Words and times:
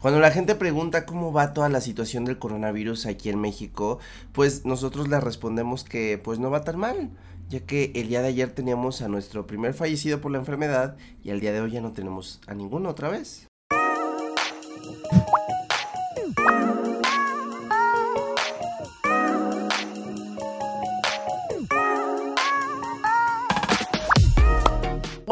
Cuando 0.00 0.18
la 0.18 0.30
gente 0.30 0.54
pregunta 0.54 1.04
cómo 1.04 1.30
va 1.30 1.52
toda 1.52 1.68
la 1.68 1.82
situación 1.82 2.24
del 2.24 2.38
coronavirus 2.38 3.04
aquí 3.04 3.28
en 3.28 3.38
México, 3.38 3.98
pues 4.32 4.64
nosotros 4.64 5.08
le 5.08 5.20
respondemos 5.20 5.84
que 5.84 6.16
pues 6.16 6.38
no 6.38 6.50
va 6.50 6.64
tan 6.64 6.78
mal, 6.78 7.10
ya 7.50 7.60
que 7.60 7.92
el 7.94 8.08
día 8.08 8.22
de 8.22 8.28
ayer 8.28 8.48
teníamos 8.48 9.02
a 9.02 9.08
nuestro 9.08 9.46
primer 9.46 9.74
fallecido 9.74 10.22
por 10.22 10.32
la 10.32 10.38
enfermedad 10.38 10.96
y 11.22 11.32
al 11.32 11.40
día 11.40 11.52
de 11.52 11.60
hoy 11.60 11.72
ya 11.72 11.82
no 11.82 11.92
tenemos 11.92 12.40
a 12.46 12.54
ninguno 12.54 12.88
otra 12.88 13.10
vez. 13.10 13.46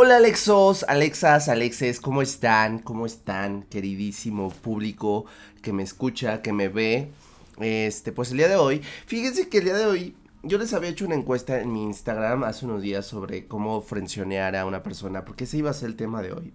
Hola 0.09 0.17
Alexos, 0.17 0.87
Alexas, 0.89 1.51
Alexes, 1.51 2.01
¿cómo 2.01 2.23
están? 2.23 2.79
¿Cómo 2.79 3.05
están, 3.05 3.65
queridísimo 3.65 4.49
público 4.49 5.27
que 5.61 5.75
me 5.75 5.83
escucha, 5.83 6.41
que 6.41 6.55
me 6.55 6.71
ve? 6.71 7.11
Este, 7.61 8.11
pues 8.11 8.31
el 8.31 8.39
día 8.39 8.49
de 8.49 8.57
hoy, 8.57 8.81
fíjense 9.05 9.51
que 9.51 9.59
el 9.59 9.65
día 9.65 9.77
de 9.77 9.85
hoy 9.85 10.17
yo 10.43 10.57
les 10.57 10.73
había 10.73 10.89
hecho 10.89 11.05
una 11.05 11.15
encuesta 11.15 11.61
en 11.61 11.75
mi 11.75 11.83
Instagram 11.83 12.45
hace 12.45 12.65
unos 12.65 12.81
días 12.81 13.05
sobre 13.05 13.47
cómo 13.47 13.83
frencionear 13.83 14.57
a 14.57 14.65
una 14.65 14.83
persona, 14.83 15.27
porque 15.27 15.45
ese 15.45 15.59
iba 15.59 15.69
a 15.69 15.75
ser 15.75 15.91
el 15.91 15.97
tema 15.97 16.23
de 16.23 16.33
hoy. 16.33 16.55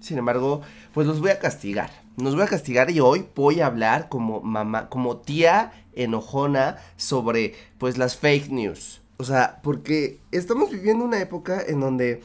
Sin 0.00 0.16
embargo, 0.16 0.62
pues 0.94 1.06
los 1.06 1.20
voy 1.20 1.28
a 1.28 1.38
castigar. 1.38 1.90
Nos 2.16 2.34
voy 2.34 2.44
a 2.44 2.48
castigar 2.48 2.90
y 2.90 3.00
hoy 3.00 3.26
voy 3.34 3.60
a 3.60 3.66
hablar 3.66 4.08
como 4.08 4.40
mamá, 4.40 4.88
como 4.88 5.18
tía 5.18 5.74
enojona 5.92 6.78
sobre 6.96 7.54
pues 7.76 7.98
las 7.98 8.16
fake 8.16 8.48
news. 8.48 9.02
O 9.18 9.24
sea, 9.24 9.60
porque 9.62 10.20
estamos 10.32 10.70
viviendo 10.70 11.04
una 11.04 11.20
época 11.20 11.62
en 11.66 11.80
donde 11.80 12.22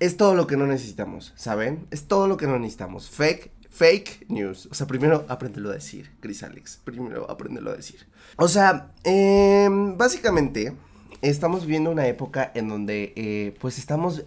es 0.00 0.16
todo 0.16 0.34
lo 0.34 0.46
que 0.46 0.56
no 0.56 0.66
necesitamos, 0.66 1.32
¿saben? 1.36 1.86
Es 1.90 2.04
todo 2.04 2.28
lo 2.28 2.36
que 2.36 2.46
no 2.46 2.58
necesitamos. 2.58 3.08
Fake, 3.10 3.50
fake 3.70 4.26
news. 4.28 4.66
O 4.70 4.74
sea, 4.74 4.86
primero 4.86 5.24
apréndelo 5.28 5.70
a 5.70 5.74
decir, 5.74 6.10
Chris 6.20 6.42
Alex. 6.42 6.80
Primero 6.84 7.30
apréndelo 7.30 7.70
a 7.70 7.76
decir. 7.76 8.06
O 8.36 8.48
sea, 8.48 8.92
em, 9.04 9.96
básicamente 9.96 10.74
estamos 11.22 11.62
viviendo 11.62 11.90
una 11.90 12.06
época 12.06 12.50
en 12.54 12.68
donde 12.68 13.12
eh, 13.16 13.54
pues 13.60 13.78
estamos 13.78 14.24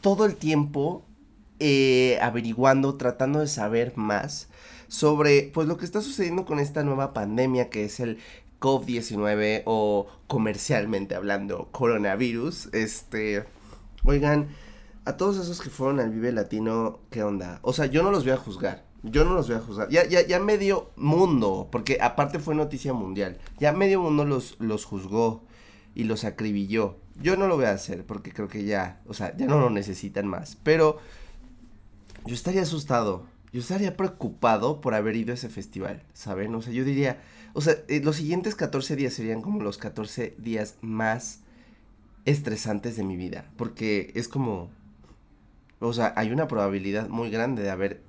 todo 0.00 0.24
el 0.24 0.36
tiempo 0.36 1.04
eh, 1.58 2.18
averiguando, 2.22 2.96
tratando 2.96 3.40
de 3.40 3.48
saber 3.48 3.96
más 3.96 4.48
sobre 4.88 5.50
pues 5.52 5.66
lo 5.66 5.76
que 5.76 5.84
está 5.84 6.00
sucediendo 6.00 6.44
con 6.44 6.60
esta 6.60 6.84
nueva 6.84 7.12
pandemia 7.12 7.70
que 7.70 7.84
es 7.84 7.98
el 7.98 8.18
COVID-19 8.60 9.62
o 9.64 10.06
comercialmente 10.26 11.14
hablando 11.14 11.68
coronavirus. 11.72 12.68
Este, 12.72 13.44
oigan, 14.04 14.48
a 15.06 15.16
todos 15.16 15.38
esos 15.38 15.60
que 15.60 15.70
fueron 15.70 16.00
al 16.00 16.10
Vive 16.10 16.32
Latino, 16.32 16.98
¿qué 17.10 17.22
onda? 17.22 17.60
O 17.62 17.72
sea, 17.72 17.86
yo 17.86 18.02
no 18.02 18.10
los 18.10 18.24
voy 18.24 18.32
a 18.32 18.36
juzgar. 18.36 18.84
Yo 19.04 19.24
no 19.24 19.34
los 19.34 19.46
voy 19.46 19.56
a 19.56 19.60
juzgar. 19.60 19.88
Ya, 19.88 20.04
ya, 20.04 20.26
ya 20.26 20.40
medio 20.40 20.90
mundo, 20.96 21.68
porque 21.70 21.98
aparte 22.00 22.40
fue 22.40 22.56
noticia 22.56 22.92
mundial. 22.92 23.38
Ya 23.58 23.72
medio 23.72 24.00
mundo 24.00 24.24
los, 24.24 24.56
los 24.58 24.84
juzgó 24.84 25.44
y 25.94 26.04
los 26.04 26.24
acribilló. 26.24 26.96
Yo 27.22 27.36
no 27.36 27.46
lo 27.46 27.54
voy 27.54 27.66
a 27.66 27.70
hacer 27.70 28.04
porque 28.04 28.32
creo 28.32 28.48
que 28.48 28.64
ya, 28.64 29.00
o 29.06 29.14
sea, 29.14 29.36
ya 29.36 29.46
no 29.46 29.60
lo 29.60 29.70
necesitan 29.70 30.26
más. 30.26 30.58
Pero 30.64 30.98
yo 32.24 32.34
estaría 32.34 32.62
asustado. 32.62 33.26
Yo 33.52 33.60
estaría 33.60 33.96
preocupado 33.96 34.80
por 34.80 34.94
haber 34.94 35.14
ido 35.14 35.30
a 35.30 35.34
ese 35.34 35.48
festival, 35.48 36.02
¿saben? 36.14 36.52
O 36.56 36.62
sea, 36.62 36.72
yo 36.72 36.84
diría, 36.84 37.22
o 37.54 37.60
sea, 37.60 37.76
eh, 37.86 38.00
los 38.02 38.16
siguientes 38.16 38.56
14 38.56 38.96
días 38.96 39.14
serían 39.14 39.40
como 39.40 39.62
los 39.62 39.78
14 39.78 40.34
días 40.36 40.74
más 40.80 41.40
estresantes 42.24 42.96
de 42.96 43.04
mi 43.04 43.16
vida. 43.16 43.48
Porque 43.56 44.10
es 44.16 44.26
como, 44.26 44.68
o 45.80 45.92
sea, 45.92 46.12
hay 46.16 46.30
una 46.30 46.48
probabilidad 46.48 47.08
muy 47.08 47.30
grande 47.30 47.62
de 47.62 47.70
haber, 47.70 48.02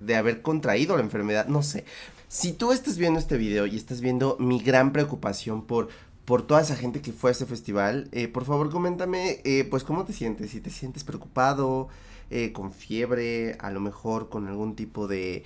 de 0.00 0.16
haber 0.16 0.42
contraído 0.42 0.96
la 0.96 1.02
enfermedad, 1.02 1.46
no 1.46 1.62
sé. 1.62 1.84
Si 2.28 2.52
tú 2.52 2.72
estás 2.72 2.98
viendo 2.98 3.18
este 3.18 3.36
video 3.36 3.66
y 3.66 3.76
estás 3.76 4.00
viendo 4.00 4.36
mi 4.38 4.60
gran 4.60 4.92
preocupación 4.92 5.64
por, 5.64 5.88
por 6.24 6.46
toda 6.46 6.60
esa 6.60 6.76
gente 6.76 7.00
que 7.00 7.12
fue 7.12 7.30
a 7.30 7.32
este 7.32 7.46
festival, 7.46 8.08
eh, 8.12 8.28
por 8.28 8.44
favor 8.44 8.70
coméntame, 8.70 9.40
eh, 9.44 9.66
pues, 9.68 9.84
cómo 9.84 10.04
te 10.04 10.12
sientes, 10.12 10.50
si 10.50 10.60
te 10.60 10.70
sientes 10.70 11.04
preocupado, 11.04 11.88
eh, 12.30 12.52
con 12.52 12.72
fiebre, 12.72 13.56
a 13.60 13.70
lo 13.70 13.80
mejor 13.80 14.28
con 14.28 14.48
algún 14.48 14.74
tipo 14.74 15.06
de, 15.06 15.44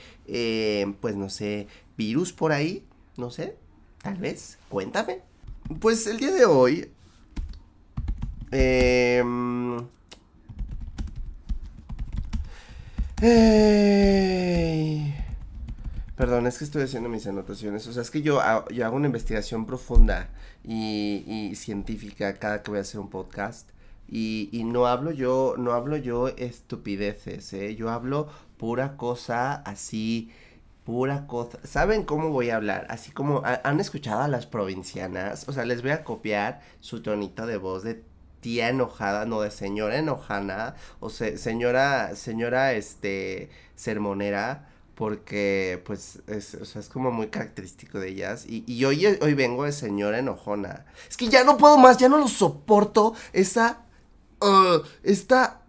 pues, 1.00 1.16
no 1.16 1.28
sé, 1.28 1.68
virus 1.96 2.32
por 2.32 2.52
ahí, 2.52 2.84
no 3.16 3.30
sé, 3.30 3.56
tal 4.02 4.16
vez, 4.16 4.58
cuéntame. 4.68 5.20
Pues 5.78 6.06
el 6.06 6.18
día 6.18 6.32
de 6.32 6.46
hoy, 6.46 6.90
eh, 8.50 9.22
Perdón, 16.16 16.46
es 16.46 16.56
que 16.56 16.64
estoy 16.64 16.84
haciendo 16.84 17.10
mis 17.10 17.26
anotaciones. 17.26 17.86
O 17.86 17.92
sea, 17.92 18.00
es 18.02 18.10
que 18.10 18.22
yo, 18.22 18.40
yo 18.70 18.86
hago 18.86 18.96
una 18.96 19.06
investigación 19.06 19.66
profunda 19.66 20.30
y, 20.64 21.52
científica 21.54 22.34
cada 22.34 22.62
que 22.62 22.70
voy 22.70 22.78
a 22.78 22.82
hacer 22.82 23.00
un 23.00 23.10
podcast. 23.10 23.68
Y, 24.08 24.62
no 24.64 24.86
hablo 24.86 25.12
yo, 25.12 25.54
no 25.58 25.72
hablo 25.72 25.96
yo 25.98 26.28
estupideces, 26.28 27.52
¿eh? 27.52 27.76
Yo 27.76 27.90
hablo 27.90 28.28
pura 28.56 28.96
cosa 28.96 29.54
así, 29.54 30.30
pura 30.84 31.26
cosa. 31.26 31.58
¿Saben 31.64 32.04
cómo 32.04 32.30
voy 32.30 32.50
a 32.50 32.56
hablar? 32.56 32.86
Así 32.88 33.12
como, 33.12 33.42
¿han 33.44 33.80
escuchado 33.80 34.22
a 34.22 34.28
las 34.28 34.46
provincianas? 34.46 35.46
O 35.48 35.52
sea, 35.52 35.64
les 35.66 35.82
voy 35.82 35.90
a 35.90 36.04
copiar 36.04 36.60
su 36.80 37.02
tonito 37.02 37.46
de 37.46 37.58
voz 37.58 37.82
de 37.82 38.02
tía 38.40 38.68
enojada, 38.68 39.26
no 39.26 39.40
de 39.40 39.50
señora 39.50 39.98
enojana, 39.98 40.74
o 40.98 41.10
señora, 41.10 42.14
señora, 42.16 42.72
este, 42.72 43.50
sermonera, 43.76 44.68
porque, 44.94 45.82
pues, 45.86 46.20
es, 46.26 46.54
o 46.54 46.64
sea, 46.64 46.80
es 46.80 46.88
como 46.88 47.10
muy 47.10 47.28
característico 47.28 47.98
de 47.98 48.08
ellas, 48.08 48.44
y, 48.46 48.64
y 48.66 48.84
hoy, 48.84 49.06
hoy 49.06 49.34
vengo 49.34 49.64
de 49.64 49.72
señora 49.72 50.18
enojona. 50.18 50.84
Es 51.08 51.16
que 51.16 51.28
ya 51.28 51.44
no 51.44 51.56
puedo 51.56 51.78
más, 51.78 51.98
ya 51.98 52.08
no 52.08 52.18
lo 52.18 52.28
soporto, 52.28 53.14
esa, 53.32 53.82
uh, 54.40 54.82
esta 55.02 55.62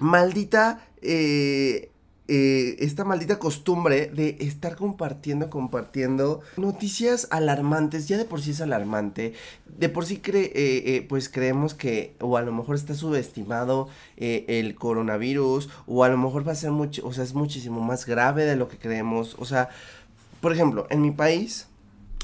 maldita, 0.00 0.86
eh, 1.02 1.89
eh, 2.32 2.76
esta 2.78 3.04
maldita 3.04 3.40
costumbre 3.40 4.06
de 4.06 4.36
estar 4.38 4.76
compartiendo, 4.76 5.50
compartiendo 5.50 6.42
noticias 6.56 7.26
alarmantes, 7.32 8.06
ya 8.06 8.18
de 8.18 8.24
por 8.24 8.40
sí 8.40 8.52
es 8.52 8.60
alarmante, 8.60 9.34
de 9.66 9.88
por 9.88 10.06
sí 10.06 10.22
eh, 10.24 10.52
eh, 10.54 11.06
pues 11.08 11.28
creemos 11.28 11.74
que, 11.74 12.14
o 12.20 12.36
a 12.36 12.42
lo 12.42 12.52
mejor 12.52 12.76
está 12.76 12.94
subestimado 12.94 13.88
el 14.16 14.76
coronavirus, 14.76 15.70
o 15.88 16.04
a 16.04 16.08
lo 16.08 16.18
mejor 16.18 16.46
va 16.46 16.52
a 16.52 16.54
ser 16.54 16.70
mucho, 16.70 17.04
o 17.04 17.12
sea, 17.12 17.24
es 17.24 17.34
muchísimo 17.34 17.80
más 17.80 18.06
grave 18.06 18.44
de 18.44 18.54
lo 18.54 18.68
que 18.68 18.78
creemos, 18.78 19.34
o 19.40 19.44
sea, 19.44 19.68
por 20.40 20.52
ejemplo, 20.52 20.86
en 20.88 21.02
mi 21.02 21.10
país, 21.10 21.66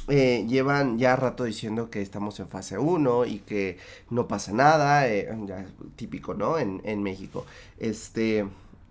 llevan 0.06 1.00
ya 1.00 1.16
rato 1.16 1.42
diciendo 1.42 1.90
que 1.90 2.00
estamos 2.00 2.38
en 2.38 2.46
fase 2.46 2.78
1 2.78 3.26
y 3.26 3.38
que 3.40 3.78
no 4.10 4.28
pasa 4.28 4.52
nada, 4.52 5.04
típico, 5.96 6.34
¿no? 6.34 6.60
En, 6.60 6.80
en 6.84 7.02
México. 7.02 7.44
Este, 7.80 8.46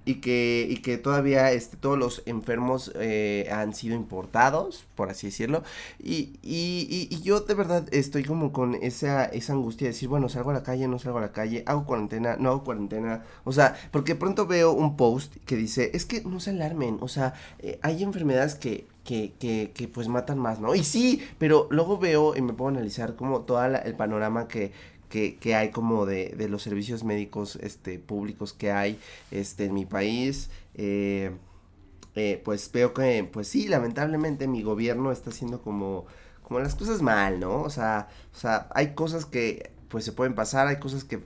y 0.05 0.15
que, 0.15 0.67
y 0.69 0.77
que 0.77 0.97
todavía 0.97 1.51
este, 1.51 1.77
todos 1.77 1.97
los 1.97 2.21
enfermos 2.27 2.91
eh, 2.95 3.49
han 3.51 3.73
sido 3.73 3.95
importados, 3.95 4.85
por 4.95 5.09
así 5.09 5.27
decirlo. 5.27 5.63
Y, 5.99 6.39
y, 6.43 7.07
y, 7.09 7.21
yo 7.21 7.41
de 7.41 7.53
verdad 7.55 7.87
estoy 7.91 8.23
como 8.23 8.51
con 8.51 8.75
esa, 8.75 9.25
esa 9.25 9.53
angustia 9.53 9.85
de 9.85 9.93
decir, 9.93 10.07
bueno, 10.07 10.29
salgo 10.29 10.51
a 10.51 10.53
la 10.53 10.63
calle, 10.63 10.87
no 10.87 10.99
salgo 10.99 11.17
a 11.17 11.21
la 11.21 11.31
calle, 11.31 11.63
hago 11.65 11.85
cuarentena, 11.85 12.37
no 12.37 12.49
hago 12.49 12.63
cuarentena. 12.63 13.23
O 13.43 13.51
sea, 13.51 13.75
porque 13.91 14.15
pronto 14.15 14.45
veo 14.45 14.71
un 14.71 14.95
post 14.95 15.35
que 15.45 15.55
dice, 15.55 15.91
es 15.93 16.05
que 16.05 16.21
no 16.21 16.39
se 16.39 16.51
alarmen, 16.51 16.97
o 17.01 17.07
sea, 17.07 17.33
eh, 17.59 17.79
hay 17.81 18.03
enfermedades 18.03 18.55
que, 18.55 18.87
que, 19.03 19.33
que, 19.39 19.71
que, 19.73 19.87
pues 19.87 20.07
matan 20.07 20.37
más, 20.39 20.59
¿no? 20.59 20.75
Y 20.75 20.83
sí, 20.83 21.21
pero 21.37 21.67
luego 21.71 21.97
veo 21.97 22.35
y 22.35 22.41
me 22.41 22.53
puedo 22.53 22.69
analizar 22.69 23.15
como 23.15 23.41
todo 23.41 23.63
el 23.63 23.95
panorama 23.95 24.47
que, 24.47 24.71
que, 25.09 25.55
hay 25.55 25.71
como 25.71 26.05
de, 26.05 26.29
de, 26.37 26.49
los 26.49 26.63
servicios 26.63 27.03
médicos 27.03 27.57
este, 27.57 27.99
públicos 27.99 28.53
que 28.53 28.71
hay 28.71 28.99
este, 29.31 29.65
en 29.65 29.73
mi 29.73 29.85
país. 29.85 30.49
Eh, 30.73 31.31
eh, 32.15 32.41
pues 32.43 32.71
veo 32.71 32.93
que, 32.93 33.29
pues 33.31 33.47
sí, 33.47 33.67
lamentablemente 33.67 34.47
mi 34.47 34.63
gobierno 34.63 35.11
está 35.11 35.31
haciendo 35.31 35.61
como, 35.61 36.05
como 36.43 36.59
las 36.59 36.75
cosas 36.75 37.01
mal, 37.01 37.39
¿no? 37.39 37.61
O 37.61 37.69
sea, 37.69 38.07
o 38.33 38.37
sea, 38.37 38.69
hay 38.73 38.93
cosas 38.93 39.25
que 39.25 39.71
pues 39.89 40.05
se 40.05 40.13
pueden 40.13 40.33
pasar, 40.33 40.67
hay 40.67 40.79
cosas 40.79 41.03
que 41.03 41.21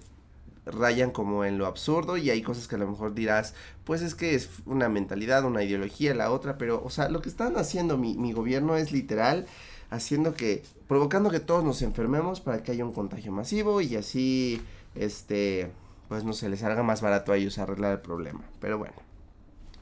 rayan 0.65 1.11
como 1.11 1.45
en 1.45 1.57
lo 1.57 1.65
absurdo 1.65 2.17
y 2.17 2.29
hay 2.29 2.41
cosas 2.41 2.67
que 2.67 2.75
a 2.75 2.79
lo 2.79 2.87
mejor 2.87 3.13
dirás, 3.13 3.53
pues 3.83 4.01
es 4.01 4.15
que 4.15 4.35
es 4.35 4.49
una 4.65 4.89
mentalidad, 4.89 5.45
una 5.45 5.63
ideología, 5.63 6.13
la 6.13 6.31
otra, 6.31 6.57
pero, 6.57 6.81
o 6.83 6.89
sea, 6.89 7.09
lo 7.09 7.21
que 7.21 7.29
están 7.29 7.57
haciendo 7.57 7.97
mi, 7.97 8.17
mi 8.17 8.33
gobierno 8.33 8.75
es 8.75 8.91
literal 8.91 9.47
haciendo 9.89 10.33
que, 10.33 10.63
provocando 10.87 11.29
que 11.29 11.39
todos 11.39 11.63
nos 11.63 11.81
enfermemos 11.81 12.41
para 12.41 12.63
que 12.63 12.71
haya 12.71 12.85
un 12.85 12.93
contagio 12.93 13.31
masivo 13.31 13.81
y 13.81 13.95
así, 13.95 14.61
este, 14.95 15.71
pues 16.07 16.23
no 16.23 16.33
se 16.33 16.49
les 16.49 16.63
haga 16.63 16.83
más 16.83 17.01
barato 17.01 17.31
a 17.31 17.37
ellos 17.37 17.57
arreglar 17.57 17.93
el 17.93 18.01
problema. 18.01 18.41
Pero 18.59 18.77
bueno, 18.77 18.95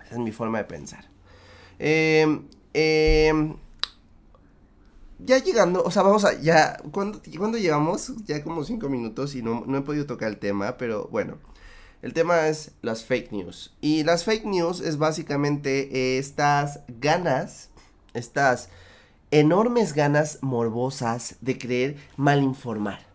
esa 0.05 0.15
es 0.15 0.19
mi 0.19 0.31
forma 0.31 0.59
de 0.59 0.63
pensar. 0.65 1.05
Eh, 1.79 2.25
ya 5.19 5.39
llegando, 5.39 5.83
o 5.83 5.91
sea, 5.91 6.03
vamos 6.03 6.25
a, 6.25 6.39
ya, 6.39 6.77
cuando, 6.91 7.21
cuando 7.37 7.57
llegamos, 7.57 8.13
ya 8.25 8.43
como 8.43 8.63
cinco 8.63 8.87
minutos 8.89 9.35
y 9.35 9.41
no, 9.41 9.63
no 9.65 9.77
he 9.77 9.81
podido 9.81 10.05
tocar 10.05 10.29
el 10.29 10.37
tema, 10.37 10.77
pero 10.77 11.07
bueno. 11.09 11.37
El 12.03 12.13
tema 12.13 12.47
es 12.47 12.71
las 12.83 13.03
fake 13.03 13.31
news. 13.31 13.75
Y 13.81 14.03
las 14.03 14.23
fake 14.23 14.45
news 14.45 14.81
es 14.81 14.97
básicamente 14.97 16.19
estas 16.19 16.81
ganas, 16.87 17.69
estas 18.13 18.69
enormes 19.31 19.93
ganas 19.93 20.39
morbosas 20.41 21.35
de 21.41 21.57
creer 21.57 21.97
mal 22.15 22.43
informar. 22.43 23.05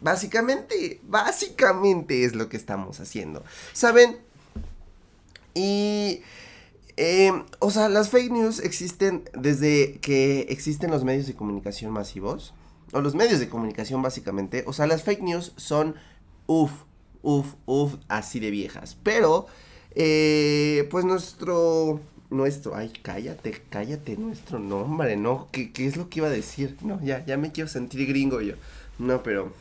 Básicamente, 0.00 1.00
básicamente 1.02 2.24
es 2.24 2.34
lo 2.34 2.48
que 2.48 2.56
estamos 2.56 3.00
haciendo. 3.00 3.42
¿Saben? 3.72 4.18
Y... 5.54 6.22
Eh, 7.00 7.30
o 7.60 7.70
sea, 7.70 7.88
las 7.88 8.10
fake 8.10 8.32
news 8.32 8.58
existen 8.58 9.22
desde 9.32 10.00
que 10.00 10.40
existen 10.48 10.90
los 10.90 11.04
medios 11.04 11.28
de 11.28 11.34
comunicación 11.34 11.92
masivos. 11.92 12.54
O 12.92 13.00
los 13.00 13.14
medios 13.14 13.38
de 13.38 13.48
comunicación 13.48 14.02
básicamente. 14.02 14.64
O 14.66 14.72
sea, 14.72 14.86
las 14.86 15.02
fake 15.02 15.22
news 15.22 15.52
son... 15.56 15.94
Uf, 16.46 16.72
uf, 17.22 17.54
uf, 17.66 17.94
así 18.08 18.40
de 18.40 18.50
viejas. 18.50 18.96
Pero... 19.02 19.46
Eh, 19.94 20.86
pues 20.90 21.04
nuestro 21.04 22.00
nuestro, 22.30 22.74
ay, 22.74 22.92
cállate, 23.02 23.62
cállate, 23.70 24.16
nuestro 24.16 24.58
nombre, 24.58 25.16
¿no? 25.16 25.48
¿Qué, 25.50 25.72
¿Qué, 25.72 25.86
es 25.86 25.96
lo 25.96 26.08
que 26.08 26.20
iba 26.20 26.28
a 26.28 26.30
decir? 26.30 26.76
No, 26.82 27.00
ya, 27.02 27.24
ya 27.24 27.36
me 27.36 27.52
quiero 27.52 27.68
sentir 27.68 28.06
gringo 28.06 28.40
yo. 28.40 28.54
No, 28.98 29.22
pero 29.22 29.52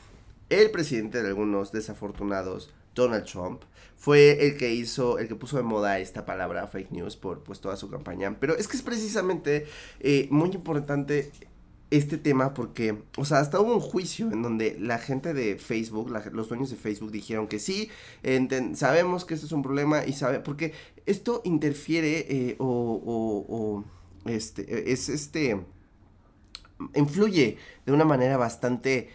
el 0.49 0.71
presidente 0.71 1.21
de 1.21 1.29
algunos 1.29 1.71
desafortunados, 1.71 2.71
Donald 2.95 3.25
Trump, 3.25 3.61
fue 3.97 4.45
el 4.45 4.57
que 4.57 4.73
hizo, 4.73 5.17
el 5.17 5.27
que 5.27 5.35
puso 5.35 5.57
de 5.57 5.63
moda 5.63 5.99
esta 5.99 6.25
palabra 6.25 6.67
fake 6.67 6.91
news 6.91 7.15
por 7.15 7.43
pues 7.43 7.59
toda 7.59 7.75
su 7.77 7.89
campaña. 7.89 8.37
Pero 8.39 8.55
es 8.55 8.67
que 8.67 8.77
es 8.77 8.83
precisamente 8.83 9.65
eh, 9.99 10.27
muy 10.29 10.51
importante 10.51 11.31
este 11.89 12.17
tema 12.17 12.53
porque, 12.53 12.97
o 13.17 13.23
sea, 13.23 13.39
hasta 13.39 13.59
hubo 13.59 13.73
un 13.73 13.79
juicio 13.79 14.31
en 14.31 14.41
donde 14.41 14.77
la 14.79 14.97
gente 14.97 15.33
de 15.33 15.57
Facebook, 15.57 16.11
los 16.33 16.49
dueños 16.49 16.69
de 16.69 16.75
Facebook 16.75 17.11
dijeron 17.11 17.47
que 17.47 17.59
sí, 17.59 17.89
sabemos 18.73 19.25
que 19.25 19.33
esto 19.33 19.45
es 19.45 19.51
un 19.51 19.63
problema 19.63 20.05
y 20.05 20.13
sabe, 20.13 20.39
porque 20.39 20.73
esto 21.05 21.41
interfiere 21.45 22.25
eh, 22.29 22.55
o, 22.59 22.65
o, 22.67 23.55
o, 23.55 23.85
este, 24.29 24.91
es 24.91 25.07
este, 25.07 25.61
influye 26.95 27.57
de 27.85 27.91
una 27.91 28.05
manera 28.05 28.37
bastante 28.37 29.09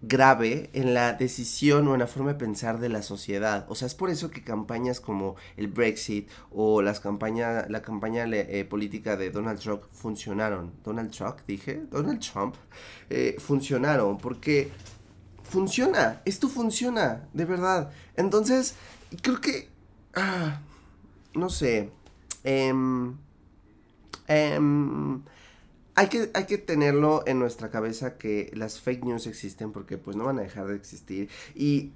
grave 0.00 0.70
en 0.74 0.94
la 0.94 1.14
decisión 1.14 1.88
o 1.88 1.94
en 1.94 2.00
la 2.00 2.06
forma 2.06 2.32
de 2.32 2.38
pensar 2.38 2.78
de 2.78 2.88
la 2.88 3.02
sociedad. 3.02 3.66
O 3.68 3.74
sea, 3.74 3.86
es 3.86 3.94
por 3.94 4.10
eso 4.10 4.30
que 4.30 4.44
campañas 4.44 5.00
como 5.00 5.36
el 5.56 5.68
Brexit 5.68 6.28
o 6.50 6.82
las 6.82 7.00
campañas, 7.00 7.68
la 7.68 7.82
campaña 7.82 8.24
eh, 8.26 8.64
política 8.64 9.16
de 9.16 9.30
Donald 9.30 9.58
Trump 9.58 9.82
funcionaron. 9.92 10.72
Donald 10.84 11.10
Trump, 11.10 11.38
dije, 11.46 11.82
Donald 11.90 12.20
Trump, 12.20 12.54
eh, 13.10 13.36
funcionaron 13.38 14.18
porque 14.18 14.70
funciona, 15.42 16.20
esto 16.24 16.48
funciona, 16.48 17.28
de 17.32 17.44
verdad. 17.44 17.90
Entonces, 18.16 18.76
creo 19.22 19.40
que, 19.40 19.68
ah, 20.14 20.60
no 21.34 21.50
sé, 21.50 21.90
eh, 22.44 22.72
hay 25.98 26.06
que, 26.06 26.30
hay 26.32 26.44
que 26.44 26.58
tenerlo 26.58 27.24
en 27.26 27.40
nuestra 27.40 27.70
cabeza 27.70 28.18
que 28.18 28.52
las 28.54 28.80
fake 28.80 29.04
news 29.04 29.26
existen 29.26 29.72
porque 29.72 29.98
pues 29.98 30.16
no 30.16 30.26
van 30.26 30.38
a 30.38 30.42
dejar 30.42 30.68
de 30.68 30.76
existir. 30.76 31.28
Y 31.56 31.90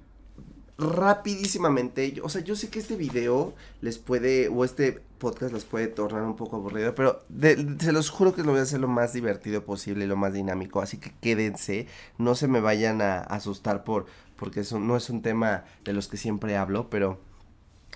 rapidísimamente, 0.77 2.13
o 2.21 2.27
sea, 2.27 2.41
yo 2.41 2.57
sé 2.57 2.67
que 2.69 2.79
este 2.79 2.97
video 2.97 3.53
les 3.79 3.97
puede, 3.99 4.49
o 4.49 4.65
este 4.65 4.99
podcast 5.19 5.53
les 5.53 5.63
puede 5.63 5.87
tornar 5.87 6.23
un 6.23 6.35
poco 6.35 6.57
aburrido, 6.57 6.93
pero 6.95 7.21
se 7.79 7.93
los 7.93 8.09
juro 8.09 8.35
que 8.35 8.43
lo 8.43 8.51
voy 8.51 8.59
a 8.59 8.63
hacer 8.63 8.81
lo 8.81 8.89
más 8.89 9.13
divertido 9.13 9.63
posible 9.63 10.03
y 10.03 10.07
lo 10.09 10.17
más 10.17 10.33
dinámico, 10.33 10.81
así 10.81 10.97
que 10.97 11.13
quédense, 11.21 11.87
no 12.17 12.35
se 12.35 12.49
me 12.49 12.59
vayan 12.59 13.01
a 13.01 13.19
asustar 13.19 13.85
por, 13.85 14.07
porque 14.35 14.61
eso 14.61 14.81
no 14.81 14.97
es 14.97 15.09
un 15.09 15.21
tema 15.21 15.63
de 15.85 15.93
los 15.93 16.09
que 16.09 16.17
siempre 16.17 16.57
hablo, 16.57 16.89
pero 16.89 17.21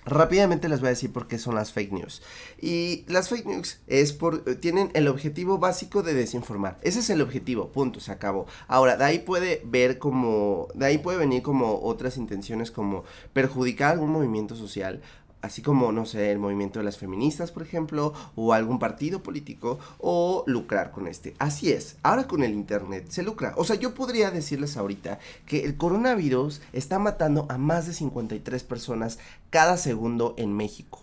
Rápidamente 0.07 0.69
les 0.69 0.79
voy 0.79 0.87
a 0.87 0.91
decir 0.91 1.11
por 1.11 1.27
qué 1.27 1.37
son 1.37 1.55
las 1.55 1.73
fake 1.73 1.91
news. 1.91 2.21
Y 2.61 3.03
las 3.07 3.27
fake 3.27 3.45
news 3.45 3.79
es 3.87 4.13
por, 4.13 4.43
tienen 4.55 4.89
el 4.93 5.09
objetivo 5.09 5.57
básico 5.57 6.01
de 6.01 6.13
desinformar. 6.13 6.79
Ese 6.81 6.99
es 6.99 7.09
el 7.09 7.21
objetivo, 7.21 7.73
punto, 7.73 7.99
se 7.99 8.13
acabó. 8.13 8.47
Ahora, 8.67 8.95
de 8.95 9.03
ahí 9.03 9.19
puede 9.19 9.61
ver 9.65 9.99
como, 9.99 10.69
de 10.73 10.85
ahí 10.85 10.97
puede 10.97 11.17
venir 11.17 11.41
como 11.41 11.81
otras 11.81 12.15
intenciones 12.15 12.71
como 12.71 13.03
perjudicar 13.33 13.91
algún 13.91 14.11
movimiento 14.11 14.55
social 14.55 15.01
así 15.47 15.61
como, 15.61 15.91
no 15.91 16.05
sé, 16.05 16.31
el 16.31 16.39
movimiento 16.39 16.79
de 16.79 16.85
las 16.85 16.97
feministas, 16.97 17.51
por 17.51 17.63
ejemplo, 17.63 18.13
o 18.35 18.53
algún 18.53 18.79
partido 18.79 19.23
político, 19.23 19.79
o 19.97 20.43
lucrar 20.45 20.91
con 20.91 21.07
este. 21.07 21.35
Así 21.39 21.71
es, 21.71 21.97
ahora 22.03 22.27
con 22.27 22.43
el 22.43 22.53
Internet 22.53 23.07
se 23.09 23.23
lucra. 23.23 23.53
O 23.57 23.63
sea, 23.63 23.77
yo 23.77 23.95
podría 23.95 24.29
decirles 24.29 24.77
ahorita 24.77 25.19
que 25.45 25.63
el 25.63 25.77
coronavirus 25.77 26.61
está 26.73 26.99
matando 26.99 27.47
a 27.49 27.57
más 27.57 27.87
de 27.87 27.93
53 27.93 28.63
personas 28.63 29.19
cada 29.49 29.77
segundo 29.77 30.35
en 30.37 30.53
México. 30.53 31.01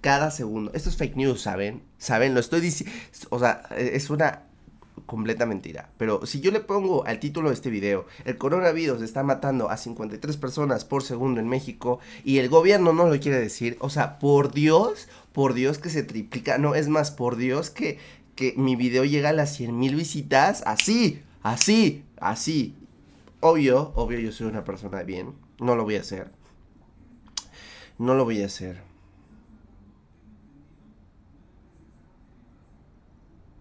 Cada 0.00 0.30
segundo. 0.30 0.70
Esto 0.72 0.88
es 0.88 0.96
fake 0.96 1.16
news, 1.16 1.42
¿saben? 1.42 1.82
¿Saben? 1.98 2.32
Lo 2.32 2.40
estoy 2.40 2.60
diciendo. 2.60 2.94
O 3.30 3.40
sea, 3.40 3.62
es 3.76 4.08
una 4.08 4.45
completa 5.06 5.46
mentira. 5.46 5.90
Pero 5.96 6.26
si 6.26 6.40
yo 6.40 6.50
le 6.50 6.60
pongo 6.60 7.06
al 7.06 7.20
título 7.20 7.48
de 7.48 7.54
este 7.54 7.70
video, 7.70 8.06
el 8.24 8.36
coronavirus 8.36 9.02
está 9.02 9.22
matando 9.22 9.70
a 9.70 9.76
53 9.76 10.36
personas 10.36 10.84
por 10.84 11.02
segundo 11.02 11.40
en 11.40 11.48
México 11.48 12.00
y 12.24 12.38
el 12.38 12.48
gobierno 12.48 12.92
no 12.92 13.06
lo 13.06 13.18
quiere 13.18 13.38
decir, 13.38 13.76
o 13.80 13.88
sea, 13.88 14.18
por 14.18 14.52
Dios, 14.52 15.08
por 15.32 15.54
Dios 15.54 15.78
que 15.78 15.90
se 15.90 16.02
triplica, 16.02 16.58
no, 16.58 16.74
es 16.74 16.88
más, 16.88 17.10
por 17.10 17.36
Dios 17.36 17.70
que, 17.70 17.98
que 18.34 18.54
mi 18.56 18.76
video 18.76 19.04
llega 19.04 19.30
a 19.30 19.32
las 19.32 19.54
100 19.56 19.78
mil 19.78 19.94
visitas, 19.94 20.62
así, 20.66 21.22
así, 21.42 22.04
así. 22.20 22.74
Obvio, 23.40 23.92
obvio, 23.94 24.18
yo 24.18 24.32
soy 24.32 24.48
una 24.48 24.64
persona 24.64 24.98
de 24.98 25.04
bien, 25.04 25.34
no 25.60 25.76
lo 25.76 25.84
voy 25.84 25.96
a 25.96 26.00
hacer. 26.00 26.30
No 27.98 28.14
lo 28.14 28.24
voy 28.24 28.42
a 28.42 28.46
hacer. 28.46 28.82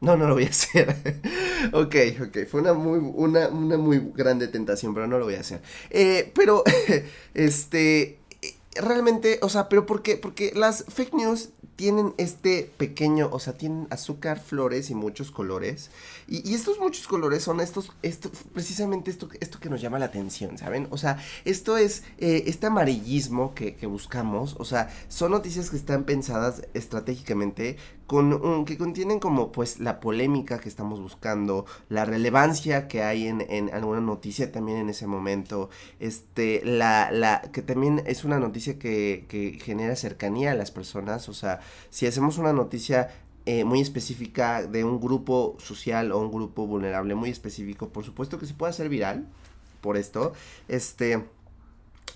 No, 0.05 0.15
no 0.15 0.27
lo 0.27 0.35
voy 0.35 0.45
a 0.45 0.49
hacer. 0.49 0.95
ok, 1.73 1.95
ok. 2.27 2.37
Fue 2.49 2.61
una 2.61 2.73
muy, 2.73 2.99
una, 2.99 3.47
una 3.49 3.77
muy 3.77 4.11
grande 4.15 4.47
tentación, 4.47 4.93
pero 4.93 5.07
no 5.07 5.17
lo 5.17 5.25
voy 5.25 5.35
a 5.35 5.39
hacer. 5.39 5.61
Eh, 5.89 6.31
pero, 6.35 6.63
este, 7.33 8.19
realmente, 8.75 9.39
o 9.41 9.49
sea, 9.49 9.67
pero 9.69 9.85
¿por 9.85 10.01
qué? 10.01 10.17
Porque 10.17 10.51
las 10.55 10.85
fake 10.87 11.13
news 11.13 11.49
tienen 11.75 12.13
este 12.17 12.71
pequeño, 12.77 13.29
o 13.31 13.39
sea, 13.39 13.57
tienen 13.57 13.87
azúcar, 13.89 14.39
flores 14.39 14.89
y 14.89 14.95
muchos 14.95 15.31
colores. 15.31 15.89
Y, 16.27 16.53
estos 16.53 16.79
muchos 16.79 17.07
colores 17.07 17.43
son 17.43 17.59
estos, 17.59 17.91
esto, 18.01 18.31
precisamente 18.53 19.11
esto, 19.11 19.27
esto 19.39 19.59
que 19.59 19.69
nos 19.69 19.81
llama 19.81 19.99
la 19.99 20.05
atención, 20.05 20.57
¿saben? 20.57 20.87
O 20.91 20.97
sea, 20.97 21.17
esto 21.43 21.77
es 21.77 22.03
eh, 22.17 22.43
este 22.47 22.67
amarillismo 22.67 23.53
que, 23.53 23.75
que, 23.75 23.87
buscamos, 23.87 24.55
o 24.57 24.65
sea, 24.65 24.89
son 25.09 25.31
noticias 25.31 25.69
que 25.69 25.75
están 25.75 26.05
pensadas 26.05 26.63
estratégicamente 26.73 27.77
con 28.07 28.65
que 28.65 28.77
contienen 28.77 29.19
como 29.19 29.51
pues 29.51 29.79
la 29.79 29.99
polémica 29.99 30.59
que 30.59 30.69
estamos 30.69 31.01
buscando, 31.01 31.65
la 31.89 32.05
relevancia 32.05 32.87
que 32.87 33.01
hay 33.03 33.27
en, 33.27 33.41
en, 33.49 33.73
alguna 33.73 34.01
noticia 34.01 34.51
también 34.51 34.77
en 34.77 34.89
ese 34.89 35.07
momento, 35.07 35.69
este, 35.99 36.61
la, 36.63 37.09
la, 37.11 37.41
que 37.51 37.61
también 37.61 38.03
es 38.05 38.23
una 38.23 38.39
noticia 38.39 38.77
que, 38.77 39.25
que 39.27 39.59
genera 39.59 39.95
cercanía 39.95 40.51
a 40.51 40.55
las 40.55 40.71
personas, 40.71 41.29
o 41.29 41.33
sea, 41.33 41.61
si 41.89 42.05
hacemos 42.05 42.37
una 42.37 42.53
noticia 42.53 43.09
eh, 43.45 43.63
muy 43.63 43.81
específica 43.81 44.63
de 44.63 44.83
un 44.83 44.99
grupo 44.99 45.55
social 45.59 46.11
o 46.11 46.19
un 46.19 46.31
grupo 46.31 46.67
vulnerable 46.67 47.15
muy 47.15 47.29
específico, 47.31 47.89
por 47.89 48.03
supuesto 48.03 48.37
que 48.37 48.45
se 48.45 48.53
puede 48.53 48.71
hacer 48.71 48.89
viral 48.89 49.27
por 49.81 49.97
esto, 49.97 50.33
este, 50.67 51.23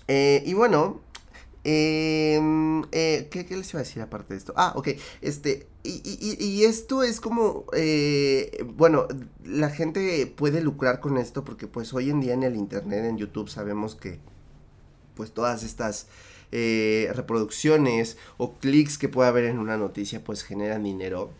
eh, 0.06 0.42
y 0.46 0.54
bueno, 0.54 1.00
Em, 1.62 2.82
eh, 2.90 3.28
¿qué, 3.30 3.44
¿qué, 3.44 3.56
les 3.56 3.70
iba 3.70 3.80
a 3.80 3.82
decir 3.82 4.00
aparte 4.02 4.32
de 4.34 4.38
esto? 4.38 4.54
Ah, 4.56 4.72
ok. 4.76 4.88
Este, 5.20 5.66
y, 5.82 6.02
y, 6.04 6.44
y 6.44 6.64
esto 6.64 7.02
es 7.02 7.20
como, 7.20 7.64
eh, 7.72 8.64
bueno, 8.76 9.06
la 9.44 9.70
gente 9.70 10.26
puede 10.26 10.60
lucrar 10.60 11.00
con 11.00 11.16
esto 11.16 11.44
porque 11.44 11.66
pues 11.66 11.94
hoy 11.94 12.10
en 12.10 12.20
día 12.20 12.34
en 12.34 12.42
el 12.42 12.56
internet, 12.56 13.04
en 13.04 13.16
YouTube, 13.16 13.48
sabemos 13.48 13.94
que 13.94 14.18
pues 15.14 15.32
todas 15.32 15.62
estas 15.62 16.06
eh, 16.52 17.10
reproducciones 17.14 18.18
o 18.36 18.54
clics 18.54 18.98
que 18.98 19.08
puede 19.08 19.28
haber 19.28 19.44
en 19.44 19.58
una 19.58 19.76
noticia 19.76 20.22
pues 20.24 20.42
generan 20.42 20.82
dinero 20.82 21.30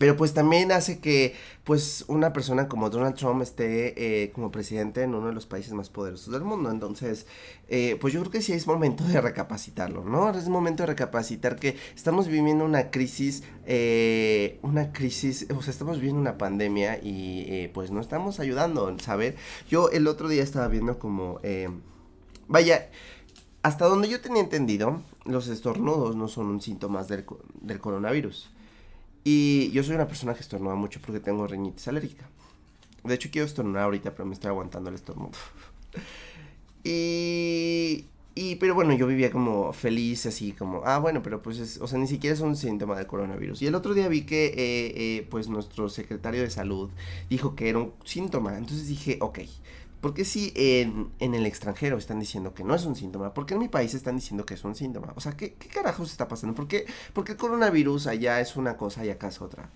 pero 0.00 0.16
pues 0.16 0.32
también 0.32 0.72
hace 0.72 0.98
que 0.98 1.34
pues 1.62 2.06
una 2.08 2.32
persona 2.32 2.68
como 2.68 2.88
Donald 2.88 3.16
Trump 3.16 3.42
esté 3.42 4.22
eh, 4.22 4.30
como 4.30 4.50
presidente 4.50 5.02
en 5.02 5.14
uno 5.14 5.26
de 5.26 5.34
los 5.34 5.44
países 5.44 5.74
más 5.74 5.90
poderosos 5.90 6.32
del 6.32 6.42
mundo. 6.42 6.70
Entonces, 6.70 7.26
eh, 7.68 7.98
pues 8.00 8.14
yo 8.14 8.20
creo 8.20 8.32
que 8.32 8.40
sí 8.40 8.54
es 8.54 8.66
momento 8.66 9.04
de 9.04 9.20
recapacitarlo, 9.20 10.02
¿no? 10.02 10.30
Es 10.30 10.48
momento 10.48 10.84
de 10.84 10.86
recapacitar 10.86 11.56
que 11.56 11.76
estamos 11.94 12.28
viviendo 12.28 12.64
una 12.64 12.90
crisis, 12.90 13.42
eh, 13.66 14.58
una 14.62 14.90
crisis, 14.90 15.46
o 15.54 15.60
sea, 15.60 15.70
estamos 15.70 15.96
viviendo 15.96 16.18
una 16.18 16.38
pandemia 16.38 16.98
y 17.02 17.68
pues 17.74 17.90
no 17.90 18.00
estamos 18.00 18.40
ayudando, 18.40 18.98
¿saber? 19.00 19.36
Yo 19.68 19.90
el 19.90 20.06
otro 20.06 20.30
día 20.30 20.42
estaba 20.42 20.68
viendo 20.68 20.98
como, 20.98 21.40
vaya, 22.48 22.88
hasta 23.62 23.84
donde 23.84 24.08
yo 24.08 24.22
tenía 24.22 24.40
entendido, 24.40 25.02
los 25.26 25.48
estornudos 25.48 26.16
no 26.16 26.26
son 26.26 26.46
un 26.46 26.62
síntoma 26.62 27.04
del, 27.04 27.26
del 27.60 27.80
coronavirus. 27.80 28.50
Y 29.24 29.70
yo 29.72 29.82
soy 29.82 29.94
una 29.94 30.08
persona 30.08 30.34
que 30.34 30.40
estornuda 30.40 30.74
mucho 30.74 31.00
porque 31.00 31.20
tengo 31.20 31.46
rinitis 31.46 31.88
alérgica. 31.88 32.28
De 33.04 33.14
hecho, 33.14 33.30
quiero 33.30 33.46
estornudar 33.46 33.84
ahorita, 33.84 34.12
pero 34.14 34.26
me 34.26 34.34
estoy 34.34 34.48
aguantando 34.48 34.88
el 34.90 34.96
estornudo. 34.96 35.32
Y, 36.82 38.06
y, 38.34 38.56
pero 38.56 38.74
bueno, 38.74 38.94
yo 38.94 39.06
vivía 39.06 39.30
como 39.30 39.70
feliz, 39.74 40.24
así 40.24 40.52
como, 40.52 40.80
ah, 40.86 40.98
bueno, 40.98 41.22
pero 41.22 41.42
pues, 41.42 41.58
es, 41.58 41.78
o 41.78 41.86
sea, 41.86 41.98
ni 41.98 42.06
siquiera 42.06 42.32
es 42.32 42.40
un 42.40 42.56
síntoma 42.56 42.96
del 42.96 43.06
coronavirus. 43.06 43.60
Y 43.60 43.66
el 43.66 43.74
otro 43.74 43.92
día 43.92 44.08
vi 44.08 44.22
que, 44.22 44.46
eh, 44.46 44.54
eh, 44.56 45.26
pues, 45.28 45.48
nuestro 45.48 45.90
secretario 45.90 46.40
de 46.40 46.48
salud 46.48 46.88
dijo 47.28 47.54
que 47.54 47.68
era 47.68 47.80
un 47.80 47.92
síntoma. 48.04 48.56
Entonces 48.56 48.88
dije, 48.88 49.18
ok, 49.20 49.40
¿por 50.00 50.14
qué 50.14 50.24
si 50.24 50.52
en, 50.56 51.10
en 51.18 51.34
el 51.34 51.46
extranjero 51.46 51.98
están 51.98 52.20
diciendo 52.20 52.54
que 52.54 52.64
no 52.64 52.74
es 52.74 52.84
un 52.84 52.96
síntoma? 52.96 53.34
¿Por 53.34 53.46
qué 53.46 53.54
en 53.54 53.60
mi 53.60 53.68
país 53.68 53.94
están 53.94 54.16
diciendo 54.16 54.46
que 54.46 54.54
es 54.54 54.64
un 54.64 54.74
síntoma? 54.74 55.12
O 55.16 55.20
sea, 55.20 55.36
¿qué, 55.36 55.54
qué 55.54 55.68
carajos 55.68 56.10
está 56.10 56.28
pasando? 56.28 56.54
¿Por 56.54 56.68
qué, 56.68 56.86
el 57.14 57.36
coronavirus 57.36 58.06
allá 58.06 58.40
es 58.40 58.56
una 58.56 58.76
cosa 58.76 59.04
y 59.04 59.10
acá 59.10 59.28
es 59.28 59.40
otra? 59.40 59.70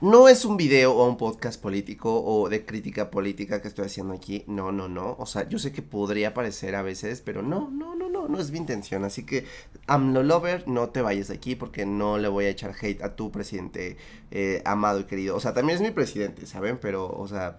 No 0.00 0.28
es 0.28 0.44
un 0.44 0.56
video 0.56 0.94
o 0.94 1.08
un 1.08 1.16
podcast 1.16 1.60
político 1.60 2.22
o 2.24 2.48
de 2.48 2.64
crítica 2.64 3.10
política 3.10 3.60
que 3.60 3.66
estoy 3.66 3.86
haciendo 3.86 4.14
aquí. 4.14 4.44
No, 4.46 4.70
no, 4.70 4.88
no. 4.88 5.16
O 5.18 5.26
sea, 5.26 5.48
yo 5.48 5.58
sé 5.58 5.72
que 5.72 5.82
podría 5.82 6.34
parecer 6.34 6.76
a 6.76 6.82
veces, 6.82 7.20
pero 7.20 7.42
no, 7.42 7.68
no, 7.68 7.96
no, 7.96 8.08
no, 8.08 8.28
no 8.28 8.40
es 8.40 8.52
mi 8.52 8.58
intención. 8.58 9.04
Así 9.04 9.24
que, 9.24 9.44
AMLO 9.88 10.22
Lover, 10.22 10.68
no 10.68 10.90
te 10.90 11.02
vayas 11.02 11.28
de 11.28 11.34
aquí 11.34 11.56
porque 11.56 11.84
no 11.84 12.16
le 12.16 12.28
voy 12.28 12.44
a 12.44 12.50
echar 12.50 12.76
hate 12.80 13.02
a 13.02 13.16
tu 13.16 13.32
presidente 13.32 13.96
eh, 14.30 14.62
amado 14.64 15.00
y 15.00 15.04
querido. 15.04 15.34
O 15.34 15.40
sea, 15.40 15.52
también 15.52 15.76
es 15.76 15.82
mi 15.82 15.90
presidente, 15.90 16.46
¿saben? 16.46 16.78
Pero, 16.80 17.10
o 17.10 17.26
sea, 17.26 17.58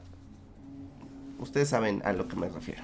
ustedes 1.39 1.69
saben 1.69 2.01
a 2.05 2.13
lo 2.13 2.27
que 2.27 2.36
me 2.36 2.50
refiero. 2.50 2.84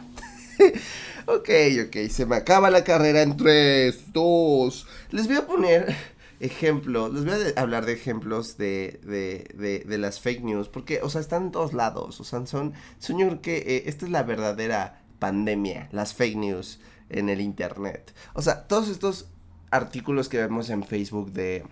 ok, 1.25 1.49
ok, 1.87 2.09
se 2.09 2.25
me 2.25 2.35
acaba 2.35 2.69
la 2.69 2.83
carrera 2.83 3.21
en 3.21 3.37
3, 3.37 4.13
2. 4.13 4.87
Les 5.11 5.27
voy 5.27 5.37
a 5.37 5.47
poner 5.47 5.95
ejemplos, 6.39 7.13
les 7.13 7.25
voy 7.25 7.53
a 7.55 7.61
hablar 7.61 7.85
de 7.85 7.93
ejemplos 7.93 8.57
de, 8.57 8.99
de, 9.03 9.47
de, 9.55 9.79
de, 9.79 9.97
las 9.97 10.19
fake 10.19 10.43
news, 10.43 10.69
porque, 10.69 11.01
o 11.01 11.09
sea, 11.09 11.21
están 11.21 11.43
en 11.43 11.51
todos 11.51 11.73
lados, 11.73 12.19
o 12.19 12.23
sea, 12.23 12.45
son, 12.45 12.73
son 12.99 13.17
yo 13.17 13.27
creo 13.27 13.41
que 13.41 13.57
eh, 13.57 13.83
esta 13.85 14.05
es 14.05 14.11
la 14.11 14.23
verdadera 14.23 15.01
pandemia, 15.19 15.89
las 15.91 16.13
fake 16.13 16.37
news 16.37 16.79
en 17.09 17.29
el 17.29 17.41
internet. 17.41 18.13
O 18.33 18.41
sea, 18.41 18.67
todos 18.67 18.89
estos 18.89 19.29
artículos 19.71 20.29
que 20.29 20.37
vemos 20.37 20.69
en 20.69 20.83
Facebook 20.83 21.31
de, 21.31 21.63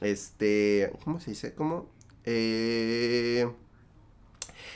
este, 0.00 0.92
¿cómo 1.04 1.20
se 1.20 1.30
dice? 1.30 1.54
¿Cómo? 1.54 1.88
Eh... 2.24 3.48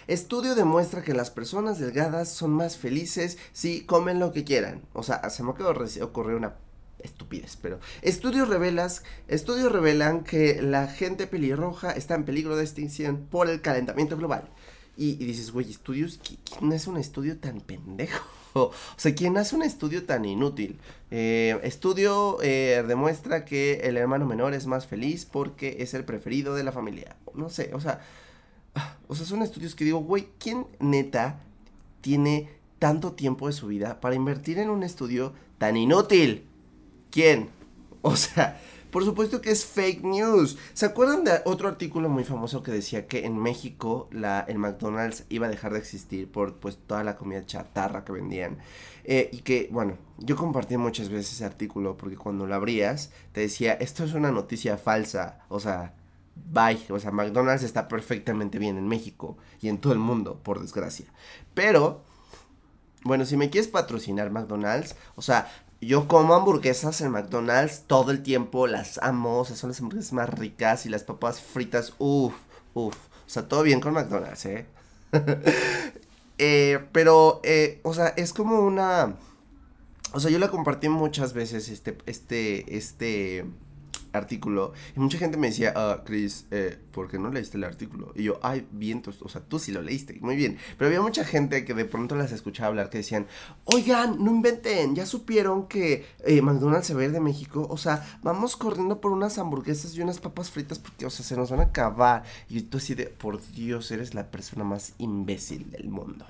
Estudio 0.07 0.55
demuestra 0.55 1.03
que 1.03 1.15
las 1.15 1.31
personas 1.31 1.79
delgadas 1.79 2.29
son 2.29 2.51
más 2.51 2.77
felices 2.77 3.39
si 3.53 3.83
comen 3.83 4.19
lo 4.19 4.33
que 4.33 4.45
quieran. 4.45 4.83
O 4.93 5.03
sea, 5.03 5.29
se 5.31 5.43
me 5.43 5.51
acaba 5.51 5.73
de 5.73 6.35
una 6.35 6.55
estupidez, 7.03 7.57
pero 7.61 7.81
estudios 8.03 8.49
revelas, 8.49 9.03
estudios 9.29 9.73
revelan 9.73 10.25
que 10.25 10.63
la 10.63 10.87
gente 10.87 11.27
pelirroja 11.27 11.93
está 11.93 12.15
en 12.15 12.25
peligro 12.25 12.57
de 12.57 12.65
extinción 12.65 13.27
por 13.31 13.49
el 13.49 13.61
calentamiento 13.61 14.17
global. 14.17 14.49
Y, 14.97 15.15
dices, 15.17 15.53
güey, 15.53 15.71
estudios, 15.71 16.21
¿quién 16.23 16.73
es 16.73 16.87
un 16.87 16.97
estudio 16.99 17.39
tan 17.39 17.61
pendejo? 17.61 18.25
O 18.55 18.71
sea, 18.99 19.15
¿quién 19.15 19.39
hace 19.39 19.57
un 19.57 19.63
estudio 19.63 20.05
tan 20.05 20.27
inútil? 20.27 20.79
Eh, 21.11 21.59
estudio 21.63 22.37
eh, 22.43 22.85
demuestra 22.87 23.47
que 23.47 23.81
el 23.85 23.97
hermano 23.97 24.27
menor 24.27 24.53
es 24.53 24.67
más 24.67 24.87
feliz 24.87 25.25
porque 25.25 25.79
es 25.79 25.95
el 25.95 26.05
preferido 26.05 26.55
de 26.55 26.63
la 26.63 26.71
familia. 26.71 27.17
No 27.33 27.49
sé, 27.49 27.71
o 27.73 27.81
sea, 27.81 28.03
o 29.13 29.15
sea, 29.15 29.27
son 29.27 29.43
estudios 29.43 29.75
que 29.75 29.85
digo, 29.85 29.99
güey, 29.99 30.29
¿quién 30.39 30.67
neta 30.81 31.41
tiene 32.01 32.49
tanto 32.79 33.13
tiempo 33.13 33.47
de 33.47 33.53
su 33.53 33.67
vida 33.67 34.01
para 34.01 34.15
invertir 34.15 34.59
en 34.59 34.71
un 34.71 34.83
estudio 34.83 35.35
tan 35.59 35.77
inútil? 35.77 36.47
¿Quién? 37.11 37.51
O 38.05 38.17
sea, 38.17 38.61
por 38.91 39.05
supuesto 39.05 39.41
que 39.41 39.53
es 39.53 39.65
fake 39.65 40.03
news. 40.03 40.59
¿Se 40.73 40.87
acuerdan 40.87 41.23
de 41.23 41.41
otro 41.45 41.69
artículo 41.69 42.09
muy 42.09 42.25
famoso 42.25 42.65
que 42.65 42.73
decía 42.73 43.07
que 43.07 43.27
en 43.27 43.39
México 43.39 44.09
la, 44.11 44.41
el 44.49 44.59
McDonald's 44.59 45.25
iba 45.29 45.47
a 45.47 45.51
dejar 45.51 45.73
de 45.75 45.79
existir 45.79 46.29
por 46.29 46.57
pues 46.57 46.79
toda 46.85 47.05
la 47.05 47.15
comida 47.15 47.47
chatarra 47.47 48.05
que 48.05 48.11
vendían? 48.11 48.59
Eh, 49.05 49.29
y 49.31 49.43
que, 49.43 49.69
bueno, 49.71 49.99
yo 50.19 50.35
compartí 50.35 50.79
muchas 50.79 51.11
veces 51.11 51.35
ese 51.35 51.45
artículo 51.45 51.97
porque 51.97 52.17
cuando 52.17 52.47
lo 52.47 52.57
abrías 52.57 53.13
te 53.31 53.43
decía, 53.43 53.75
esto 53.75 54.03
es 54.03 54.15
una 54.15 54.33
noticia 54.33 54.79
falsa. 54.79 55.39
O 55.49 55.61
sea, 55.61 55.95
bye. 56.51 56.81
O 56.91 56.99
sea, 56.99 57.11
McDonald's 57.11 57.63
está 57.63 57.89
perfectamente 57.89 58.59
bien 58.59 58.79
en 58.79 58.89
México 58.89 59.37
y 59.61 59.69
en 59.69 59.79
todo 59.79 59.93
el 59.93 59.99
mundo, 59.99 60.41
por 60.43 60.61
desgracia. 60.61 61.07
Pero... 61.55 62.03
Bueno, 63.05 63.27
si 63.27 63.37
me 63.37 63.51
quieres 63.51 63.69
patrocinar 63.69 64.31
McDonald's, 64.31 64.95
o 65.17 65.23
sea, 65.23 65.51
yo 65.83 66.07
como 66.07 66.35
hamburguesas 66.35 67.01
en 67.01 67.11
McDonald's 67.11 67.83
todo 67.89 68.13
el 68.13 68.23
tiempo, 68.23 68.69
las 68.69 68.99
amo, 68.99 69.41
o 69.41 69.45
sea, 69.45 69.57
son 69.57 69.71
las 69.71 69.81
hamburguesas 69.81 70.13
más 70.13 70.29
ricas 70.29 70.87
y 70.87 70.89
las 70.89 71.03
papas 71.03 71.41
fritas, 71.41 71.95
uff, 71.99 72.35
uff. 72.75 72.95
O 72.95 73.29
sea, 73.29 73.49
todo 73.49 73.65
bien 73.65 73.81
con 73.81 73.93
McDonald's, 73.93 74.47
¿eh? 74.47 74.67
eh 76.39 76.87
pero, 76.93 77.41
eh, 77.43 77.81
o 77.83 77.93
sea, 77.95 78.09
es 78.09 78.33
como 78.33 78.61
una... 78.61 79.17
O 80.13 80.21
sea, 80.21 80.31
yo 80.31 80.39
la 80.39 80.51
compartí 80.51 80.89
muchas 80.89 81.33
veces, 81.33 81.69
este, 81.69 81.99
este, 82.07 82.77
este 82.77 83.47
artículo 84.13 84.73
y 84.97 85.01
mucha 85.01 85.19
gente 85.19 85.37
me 85.37 85.49
decía, 85.49 85.73
ah, 85.75 86.03
Chris, 86.05 86.47
eh, 86.51 86.79
¿por 86.93 87.09
qué 87.09 87.19
no 87.19 87.31
leíste 87.31 87.57
el 87.57 87.65
artículo? 87.65 88.13
Y 88.15 88.25
yo, 88.25 88.39
ay, 88.43 88.67
vientos, 88.73 89.23
o 89.23 89.29
sea, 89.29 89.41
tú 89.41 89.59
sí 89.59 89.73
lo 89.73 89.83
leíste, 89.83 90.19
muy 90.21 90.37
bien. 90.37 90.59
Pero 90.77 90.89
había 90.89 91.01
mucha 91.01 91.25
gente 91.25 91.65
que 91.65 91.75
de 91.75 91.85
pronto 91.85 92.15
las 92.15 92.33
escuchaba 92.33 92.69
hablar 92.69 92.91
que 92.91 92.99
decían, 92.99 93.27
oigan, 93.65 94.23
no 94.23 94.31
inventen, 94.31 94.95
ya 94.95 95.07
supieron 95.07 95.67
que 95.67 96.07
eh, 96.25 96.43
McDonald's 96.43 96.87
se 96.87 96.95
va 96.95 97.03
a 97.03 97.05
ir 97.05 97.13
de 97.13 97.21
México, 97.21 97.67
o 97.71 97.77
sea, 97.77 98.19
vamos 98.23 98.57
corriendo 98.57 99.01
por 99.01 99.13
unas 99.13 99.39
hamburguesas 99.39 99.95
y 99.95 100.01
unas 100.01 100.21
papas 100.21 100.51
fritas 100.51 100.79
porque, 100.79 101.07
o 101.07 101.11
sea, 101.11 101.25
se 101.25 101.37
nos 101.37 101.51
van 101.51 101.61
a 101.61 101.65
acabar. 101.65 102.25
Y 102.49 102.63
tú 102.63 102.79
así 102.79 102.95
de, 102.95 103.07
por 103.07 103.41
Dios, 103.53 103.91
eres 103.91 104.15
la 104.15 104.31
persona 104.31 104.65
más 104.65 104.95
imbécil 104.99 105.71
del 105.71 105.89
mundo. 105.89 106.27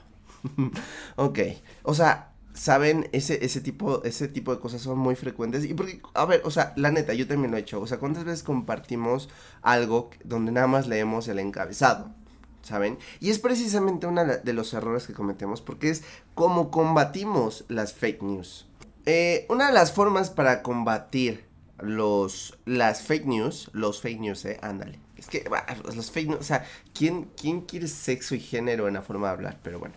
ok, 1.16 1.38
o 1.82 1.94
sea, 1.94 2.31
saben, 2.54 3.08
ese, 3.12 3.44
ese, 3.44 3.60
tipo, 3.60 4.02
ese 4.04 4.28
tipo 4.28 4.54
de 4.54 4.60
cosas 4.60 4.82
son 4.82 4.98
muy 4.98 5.16
frecuentes. 5.16 5.64
Y 5.64 5.74
porque, 5.74 6.00
a 6.14 6.24
ver, 6.24 6.42
o 6.44 6.50
sea, 6.50 6.72
la 6.76 6.90
neta, 6.90 7.14
yo 7.14 7.26
también 7.26 7.50
lo 7.50 7.56
he 7.56 7.60
hecho. 7.60 7.80
O 7.80 7.86
sea, 7.86 7.98
¿cuántas 7.98 8.24
veces 8.24 8.42
compartimos 8.42 9.28
algo 9.62 10.10
donde 10.24 10.52
nada 10.52 10.66
más 10.66 10.86
leemos 10.86 11.28
el 11.28 11.38
encabezado? 11.38 12.10
¿Saben? 12.62 12.98
Y 13.18 13.30
es 13.30 13.40
precisamente 13.40 14.06
uno 14.06 14.24
de 14.24 14.52
los 14.52 14.72
errores 14.72 15.08
que 15.08 15.14
cometemos 15.14 15.60
porque 15.60 15.90
es 15.90 16.04
cómo 16.34 16.70
combatimos 16.70 17.64
las 17.68 17.92
fake 17.92 18.22
news. 18.22 18.68
Eh, 19.04 19.46
una 19.48 19.66
de 19.66 19.72
las 19.72 19.92
formas 19.92 20.30
para 20.30 20.62
combatir 20.62 21.44
los, 21.78 22.56
las 22.64 23.02
fake 23.02 23.26
news, 23.26 23.68
los 23.72 24.00
fake 24.00 24.20
news, 24.20 24.44
eh, 24.44 24.58
ándale. 24.62 25.00
Es 25.16 25.26
que, 25.26 25.44
los 25.94 26.12
fake 26.12 26.28
news, 26.28 26.40
o 26.40 26.44
sea, 26.44 26.64
¿quién, 26.94 27.30
¿quién 27.36 27.62
quiere 27.62 27.88
sexo 27.88 28.36
y 28.36 28.40
género 28.40 28.86
en 28.86 28.94
la 28.94 29.02
forma 29.02 29.26
de 29.26 29.32
hablar? 29.32 29.58
Pero 29.64 29.80
bueno. 29.80 29.96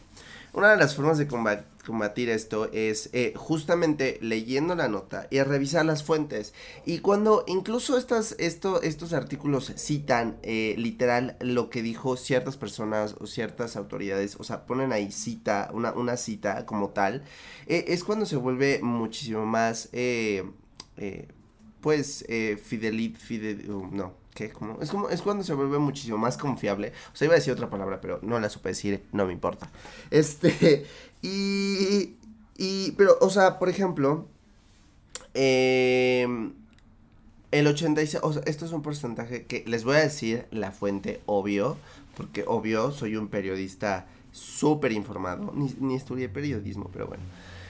Una 0.56 0.72
de 0.72 0.78
las 0.78 0.96
formas 0.96 1.18
de 1.18 1.28
combatir 1.28 2.30
esto 2.30 2.72
es 2.72 3.10
eh, 3.12 3.34
justamente 3.36 4.18
leyendo 4.22 4.74
la 4.74 4.88
nota 4.88 5.28
y 5.30 5.42
revisar 5.42 5.86
las 5.86 6.02
fuentes. 6.02 6.54
Y 6.86 7.00
cuando 7.00 7.44
incluso 7.46 7.98
estas, 7.98 8.38
esto, 8.40 8.82
estos 8.82 9.12
artículos 9.12 9.74
citan 9.76 10.38
eh, 10.44 10.76
literal 10.78 11.36
lo 11.42 11.70
que 11.70 11.82
dijo 11.82 12.16
ciertas 12.16 12.56
personas 12.56 13.18
o 13.20 13.28
ciertas 13.28 13.76
autoridades, 13.76 14.38
o 14.40 14.46
sea, 14.46 14.66
ponen 14.66 14.94
ahí 14.94 15.12
cita, 15.12 15.70
una, 15.74 15.92
una 15.92 16.16
cita 16.16 16.66
como 16.66 16.92
tal, 16.92 17.26
eh, 17.68 17.84
es 17.90 18.06
cuando 18.06 18.26
se 18.26 18.38
vuelve 18.38 18.80
muchísimo 18.82 19.46
más, 19.46 19.90
pues, 21.82 22.26
fidelid, 22.64 23.18
fidel, 23.18 23.68
no 23.92 24.25
¿Qué? 24.36 24.50
¿Cómo? 24.50 24.78
Es, 24.82 24.92
como, 24.92 25.10
es 25.10 25.22
cuando 25.22 25.46
se 25.46 25.54
vuelve 25.54 25.80
muchísimo 25.80 26.18
más 26.18 26.38
confiable. 26.38 26.92
O 27.14 27.16
sea, 27.16 27.26
iba 27.26 27.36
a 27.36 27.38
decir 27.38 27.54
otra 27.54 27.70
palabra, 27.70 28.02
pero 28.02 28.20
no 28.22 28.38
la 28.38 28.50
supe 28.50 28.70
decir, 28.70 29.02
no 29.14 29.26
me 29.26 29.34
importa. 29.34 29.72
Este, 30.12 30.86
y, 31.22 32.16
y, 32.58 32.92
pero, 32.92 33.18
o 33.22 33.30
sea, 33.30 33.58
por 33.58 33.70
ejemplo, 33.70 34.28
eh, 35.34 36.28
el 37.52 37.68
86, 37.68 38.22
o 38.24 38.34
sea, 38.34 38.42
esto 38.46 38.66
es 38.66 38.74
un 38.74 38.82
porcentaje 38.82 39.46
que 39.46 39.64
les 39.68 39.86
voy 39.86 39.96
a 39.96 40.00
decir 40.00 40.46
la 40.52 40.72
fuente, 40.72 41.22
obvio, 41.26 41.78
porque 42.18 42.44
obvio, 42.46 42.92
soy 42.92 43.16
un 43.16 43.30
periodista 43.30 44.06
súper 44.34 44.92
informado, 44.92 45.54
ni, 45.56 45.74
ni 45.80 45.96
estudié 45.96 46.28
periodismo, 46.28 46.90
pero 46.92 47.08
bueno. 47.08 47.24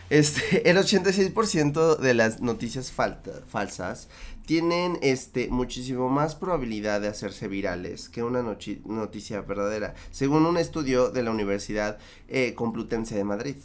Este, 0.09 0.69
el 0.69 0.77
86% 0.77 1.97
de 1.97 2.13
las 2.13 2.41
noticias 2.41 2.91
falsas 2.91 4.07
tienen 4.45 5.00
este, 5.01 5.47
muchísimo 5.50 6.09
más 6.09 6.35
probabilidad 6.35 7.01
de 7.01 7.07
hacerse 7.07 7.47
virales 7.47 8.09
que 8.09 8.24
una 8.24 8.43
noticia 8.43 9.41
verdadera, 9.41 9.95
según 10.12 10.45
un 10.45 10.57
estudio 10.57 11.09
de 11.09 11.24
la 11.24 11.31
Universidad 11.31 11.97
eh, 12.27 12.53
Complutense 12.53 13.15
de 13.15 13.24
Madrid. 13.24 13.55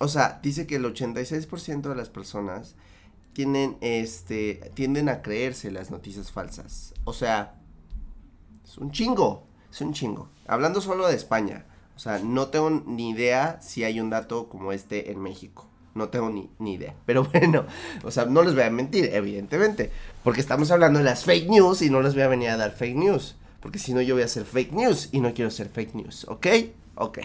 O 0.00 0.08
sea, 0.08 0.38
dice 0.42 0.66
que 0.66 0.76
el 0.76 0.84
86% 0.84 1.88
de 1.88 1.94
las 1.94 2.10
personas 2.10 2.76
tienen, 3.32 3.78
este, 3.80 4.70
tienden 4.74 5.08
a 5.08 5.22
creerse 5.22 5.70
las 5.70 5.90
noticias 5.90 6.30
falsas. 6.30 6.94
O 7.04 7.12
sea, 7.12 7.54
es 8.64 8.76
un 8.76 8.92
chingo, 8.92 9.46
es 9.70 9.80
un 9.80 9.94
chingo. 9.94 10.28
Hablando 10.46 10.80
solo 10.80 11.08
de 11.08 11.16
España, 11.16 11.64
o 11.96 11.98
sea, 11.98 12.18
no 12.18 12.48
tengo 12.48 12.70
ni 12.70 13.10
idea 13.10 13.60
si 13.62 13.82
hay 13.82 13.98
un 13.98 14.10
dato 14.10 14.48
como 14.48 14.72
este 14.72 15.10
en 15.10 15.20
México. 15.20 15.68
No 15.94 16.08
tengo 16.08 16.30
ni, 16.30 16.50
ni, 16.58 16.74
idea. 16.74 16.94
Pero 17.06 17.24
bueno, 17.24 17.66
o 18.04 18.10
sea, 18.10 18.24
no 18.26 18.42
les 18.42 18.54
voy 18.54 18.64
a 18.64 18.70
mentir, 18.70 19.10
evidentemente. 19.12 19.90
Porque 20.24 20.40
estamos 20.40 20.70
hablando 20.70 20.98
de 20.98 21.04
las 21.04 21.24
fake 21.24 21.48
news 21.48 21.82
y 21.82 21.90
no 21.90 22.00
les 22.02 22.14
voy 22.14 22.22
a 22.22 22.28
venir 22.28 22.50
a 22.50 22.56
dar 22.56 22.72
fake 22.72 22.96
news. 22.96 23.36
Porque 23.60 23.78
si 23.78 23.92
no, 23.92 24.00
yo 24.00 24.14
voy 24.14 24.22
a 24.22 24.26
hacer 24.26 24.44
fake 24.44 24.72
news 24.72 25.08
y 25.12 25.20
no 25.20 25.34
quiero 25.34 25.50
ser 25.50 25.68
fake 25.68 25.94
news. 25.94 26.24
¿Ok? 26.28 26.46
Ok. 26.94 27.18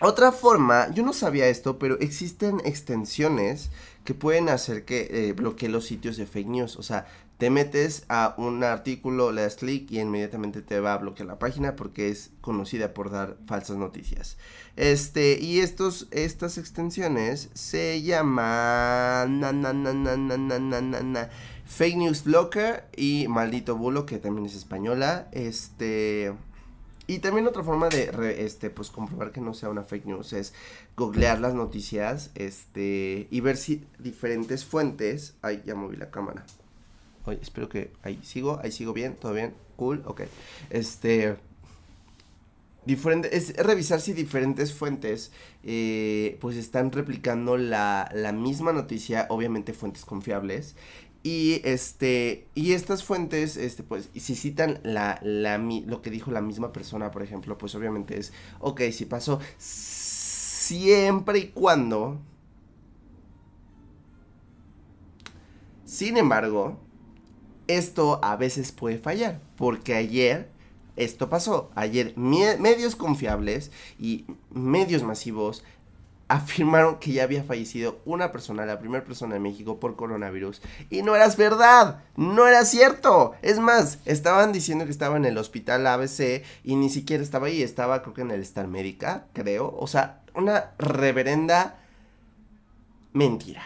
Otra 0.00 0.30
forma, 0.30 0.90
yo 0.92 1.02
no 1.02 1.12
sabía 1.12 1.48
esto, 1.48 1.78
pero 1.78 1.98
existen 1.98 2.60
extensiones 2.64 3.70
que 4.04 4.14
pueden 4.14 4.48
hacer 4.48 4.84
que 4.84 5.08
eh, 5.10 5.32
bloquee 5.32 5.68
los 5.68 5.86
sitios 5.86 6.16
de 6.16 6.24
fake 6.24 6.46
news. 6.46 6.76
O 6.76 6.82
sea, 6.82 7.06
te 7.38 7.50
metes 7.50 8.04
a 8.08 8.34
un 8.36 8.64
artículo, 8.64 9.30
le 9.30 9.42
das 9.42 9.54
clic 9.54 9.90
y 9.92 10.00
inmediatamente 10.00 10.60
te 10.60 10.80
va 10.80 10.94
a 10.94 10.98
bloquear 10.98 11.28
la 11.28 11.38
página 11.38 11.76
porque 11.76 12.08
es 12.08 12.32
conocida 12.40 12.92
por 12.92 13.10
dar 13.10 13.36
falsas 13.46 13.76
noticias. 13.76 14.36
Este, 14.74 15.38
y 15.40 15.60
estos, 15.60 16.08
estas 16.10 16.58
extensiones 16.58 17.50
se 17.54 18.02
llaman 18.02 19.40
Fake 21.64 21.96
News 21.96 22.24
Blocker 22.24 22.88
y 22.96 23.26
Maldito 23.28 23.76
Bulo, 23.76 24.04
que 24.04 24.18
también 24.18 24.46
es 24.46 24.56
española. 24.56 25.28
Este. 25.30 26.34
Y 27.06 27.20
también 27.20 27.46
otra 27.46 27.62
forma 27.62 27.88
de 27.88 28.44
este 28.44 28.68
pues 28.68 28.90
comprobar 28.90 29.32
que 29.32 29.40
no 29.40 29.54
sea 29.54 29.70
una 29.70 29.82
fake 29.82 30.04
news 30.04 30.34
es 30.34 30.52
googlear 30.94 31.40
las 31.40 31.54
noticias 31.54 32.30
este 32.34 33.28
y 33.30 33.40
ver 33.40 33.56
si 33.56 33.86
diferentes 33.98 34.66
fuentes, 34.66 35.34
ay, 35.40 35.62
ya 35.64 35.74
moví 35.74 35.96
la 35.96 36.10
cámara. 36.10 36.44
Espero 37.32 37.68
que 37.68 37.90
ahí 38.02 38.18
sigo, 38.22 38.60
ahí 38.62 38.72
sigo 38.72 38.92
bien, 38.92 39.16
todo 39.16 39.32
bien, 39.32 39.54
cool, 39.76 40.02
ok. 40.06 40.22
Este 40.70 41.36
diferente, 42.84 43.36
es 43.36 43.54
revisar 43.56 44.00
si 44.00 44.14
diferentes 44.14 44.72
fuentes 44.72 45.30
eh, 45.62 46.38
pues 46.40 46.56
están 46.56 46.90
replicando 46.90 47.58
la, 47.58 48.10
la 48.14 48.32
misma 48.32 48.72
noticia, 48.72 49.26
obviamente 49.28 49.74
fuentes 49.74 50.06
confiables, 50.06 50.74
y 51.22 51.60
este, 51.64 52.46
y 52.54 52.72
estas 52.72 53.04
fuentes, 53.04 53.56
este, 53.56 53.82
pues, 53.82 54.08
si 54.14 54.34
citan 54.34 54.80
la, 54.84 55.18
la, 55.22 55.58
lo 55.58 56.00
que 56.00 56.10
dijo 56.10 56.30
la 56.30 56.40
misma 56.40 56.72
persona, 56.72 57.10
por 57.10 57.22
ejemplo, 57.22 57.58
pues 57.58 57.74
obviamente 57.74 58.18
es, 58.18 58.32
ok, 58.60 58.82
si 58.92 59.04
pasó 59.04 59.40
siempre 59.58 61.38
y 61.40 61.48
cuando. 61.48 62.18
Sin 65.84 66.16
embargo, 66.16 66.78
esto 67.68 68.18
a 68.22 68.36
veces 68.36 68.72
puede 68.72 68.98
fallar, 68.98 69.40
porque 69.56 69.94
ayer 69.94 70.48
esto 70.96 71.28
pasó. 71.28 71.70
Ayer 71.74 72.12
medios 72.16 72.96
confiables 72.96 73.70
y 73.98 74.26
medios 74.50 75.04
masivos 75.04 75.62
afirmaron 76.28 76.98
que 76.98 77.12
ya 77.12 77.22
había 77.22 77.42
fallecido 77.42 78.00
una 78.04 78.30
persona, 78.32 78.66
la 78.66 78.78
primera 78.78 79.04
persona 79.04 79.36
en 79.36 79.42
México 79.42 79.80
por 79.80 79.96
coronavirus. 79.96 80.60
Y 80.90 81.02
no 81.02 81.16
era 81.16 81.28
verdad, 81.28 82.04
no 82.16 82.46
era 82.46 82.64
cierto. 82.64 83.32
Es 83.40 83.58
más, 83.58 83.98
estaban 84.04 84.52
diciendo 84.52 84.84
que 84.84 84.90
estaba 84.90 85.16
en 85.16 85.24
el 85.24 85.38
hospital 85.38 85.86
ABC 85.86 86.44
y 86.64 86.76
ni 86.76 86.90
siquiera 86.90 87.22
estaba 87.22 87.46
ahí, 87.46 87.62
estaba 87.62 88.02
creo 88.02 88.14
que 88.14 88.20
en 88.20 88.30
el 88.30 88.42
Star 88.42 88.68
Médica, 88.68 89.26
creo. 89.32 89.74
O 89.78 89.86
sea, 89.86 90.20
una 90.34 90.72
reverenda 90.78 91.78
mentira. 93.14 93.62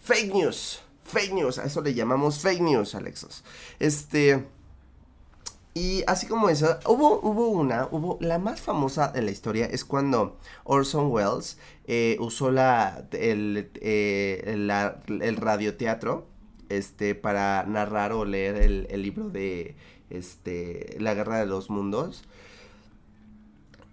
Fake 0.00 0.34
news, 0.34 0.82
fake 1.12 1.32
news, 1.34 1.58
a 1.58 1.64
eso 1.64 1.80
le 1.82 1.94
llamamos 1.94 2.40
fake 2.40 2.60
news, 2.60 2.94
Alexos. 2.94 3.44
Este... 3.78 4.44
Y 5.74 6.04
así 6.06 6.26
como 6.26 6.50
eso, 6.50 6.78
hubo, 6.86 7.18
hubo 7.20 7.48
una, 7.48 7.88
hubo 7.90 8.18
la 8.20 8.38
más 8.38 8.60
famosa 8.60 9.08
de 9.08 9.22
la 9.22 9.30
historia 9.30 9.64
es 9.64 9.86
cuando 9.86 10.36
Orson 10.64 11.10
Welles 11.10 11.56
eh, 11.86 12.18
usó 12.20 12.50
la, 12.50 13.06
el, 13.12 13.70
eh, 13.80 14.42
el 14.44 15.36
radioteatro 15.38 16.26
este, 16.68 17.14
para 17.14 17.64
narrar 17.64 18.12
o 18.12 18.26
leer 18.26 18.56
el, 18.56 18.86
el, 18.90 19.02
libro 19.02 19.30
de 19.30 19.74
este, 20.10 20.96
La 20.98 21.14
Guerra 21.14 21.38
de 21.38 21.46
los 21.46 21.70
Mundos. 21.70 22.24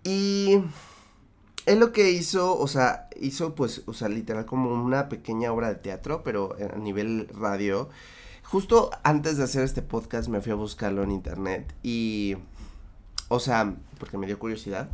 Y 0.04 0.60
él 1.70 1.80
lo 1.80 1.92
que 1.92 2.10
hizo, 2.10 2.58
o 2.58 2.68
sea, 2.68 3.08
hizo 3.20 3.54
pues, 3.54 3.84
o 3.86 3.94
sea, 3.94 4.10
literal 4.10 4.46
como 4.46 4.72
una 4.74 5.08
pequeña 5.08 5.54
obra 5.54 5.70
de 5.70 5.76
teatro, 5.76 6.24
pero 6.24 6.56
a 6.74 6.78
nivel 6.78 7.30
radio. 7.34 7.90
Justo 8.44 8.90
antes 9.04 9.38
de 9.38 9.44
hacer 9.44 9.64
este 9.64 9.84
podcast 9.84 10.28
me 10.30 10.42
fui 10.42 10.52
a 10.52 10.56
buscarlo 10.56 11.04
en 11.04 11.12
internet 11.12 11.74
y... 11.84 12.38
O 13.32 13.40
sea, 13.40 13.76
porque 14.00 14.18
me 14.18 14.26
dio 14.26 14.40
curiosidad. 14.40 14.90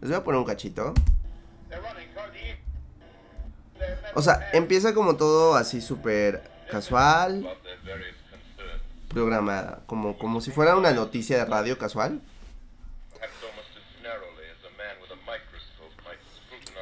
Les 0.00 0.10
voy 0.10 0.18
a 0.18 0.22
poner 0.22 0.38
un 0.38 0.46
cachito. 0.46 0.94
O 4.14 4.22
sea, 4.22 4.48
empieza 4.52 4.94
como 4.94 5.16
todo 5.16 5.56
así 5.56 5.80
súper 5.80 6.48
casual. 6.70 7.48
Programada. 9.08 9.82
Como, 9.86 10.16
como 10.16 10.40
si 10.40 10.52
fuera 10.52 10.76
una 10.76 10.92
noticia 10.92 11.38
de 11.38 11.44
radio 11.46 11.76
casual. 11.78 12.20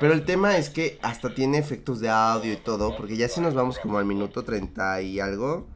Pero 0.01 0.13
el 0.13 0.25
tema 0.25 0.57
es 0.57 0.71
que 0.71 0.99
hasta 1.03 1.35
tiene 1.35 1.59
efectos 1.59 2.01
de 2.01 2.09
audio 2.09 2.53
y 2.53 2.57
todo, 2.57 2.97
porque 2.97 3.17
ya 3.17 3.29
si 3.29 3.41
nos 3.41 3.55
vamos 3.55 3.79
como 3.79 3.99
al 3.99 4.05
minuto 4.05 4.45
30 4.45 5.03
y 5.03 5.21
algo, 5.21 5.67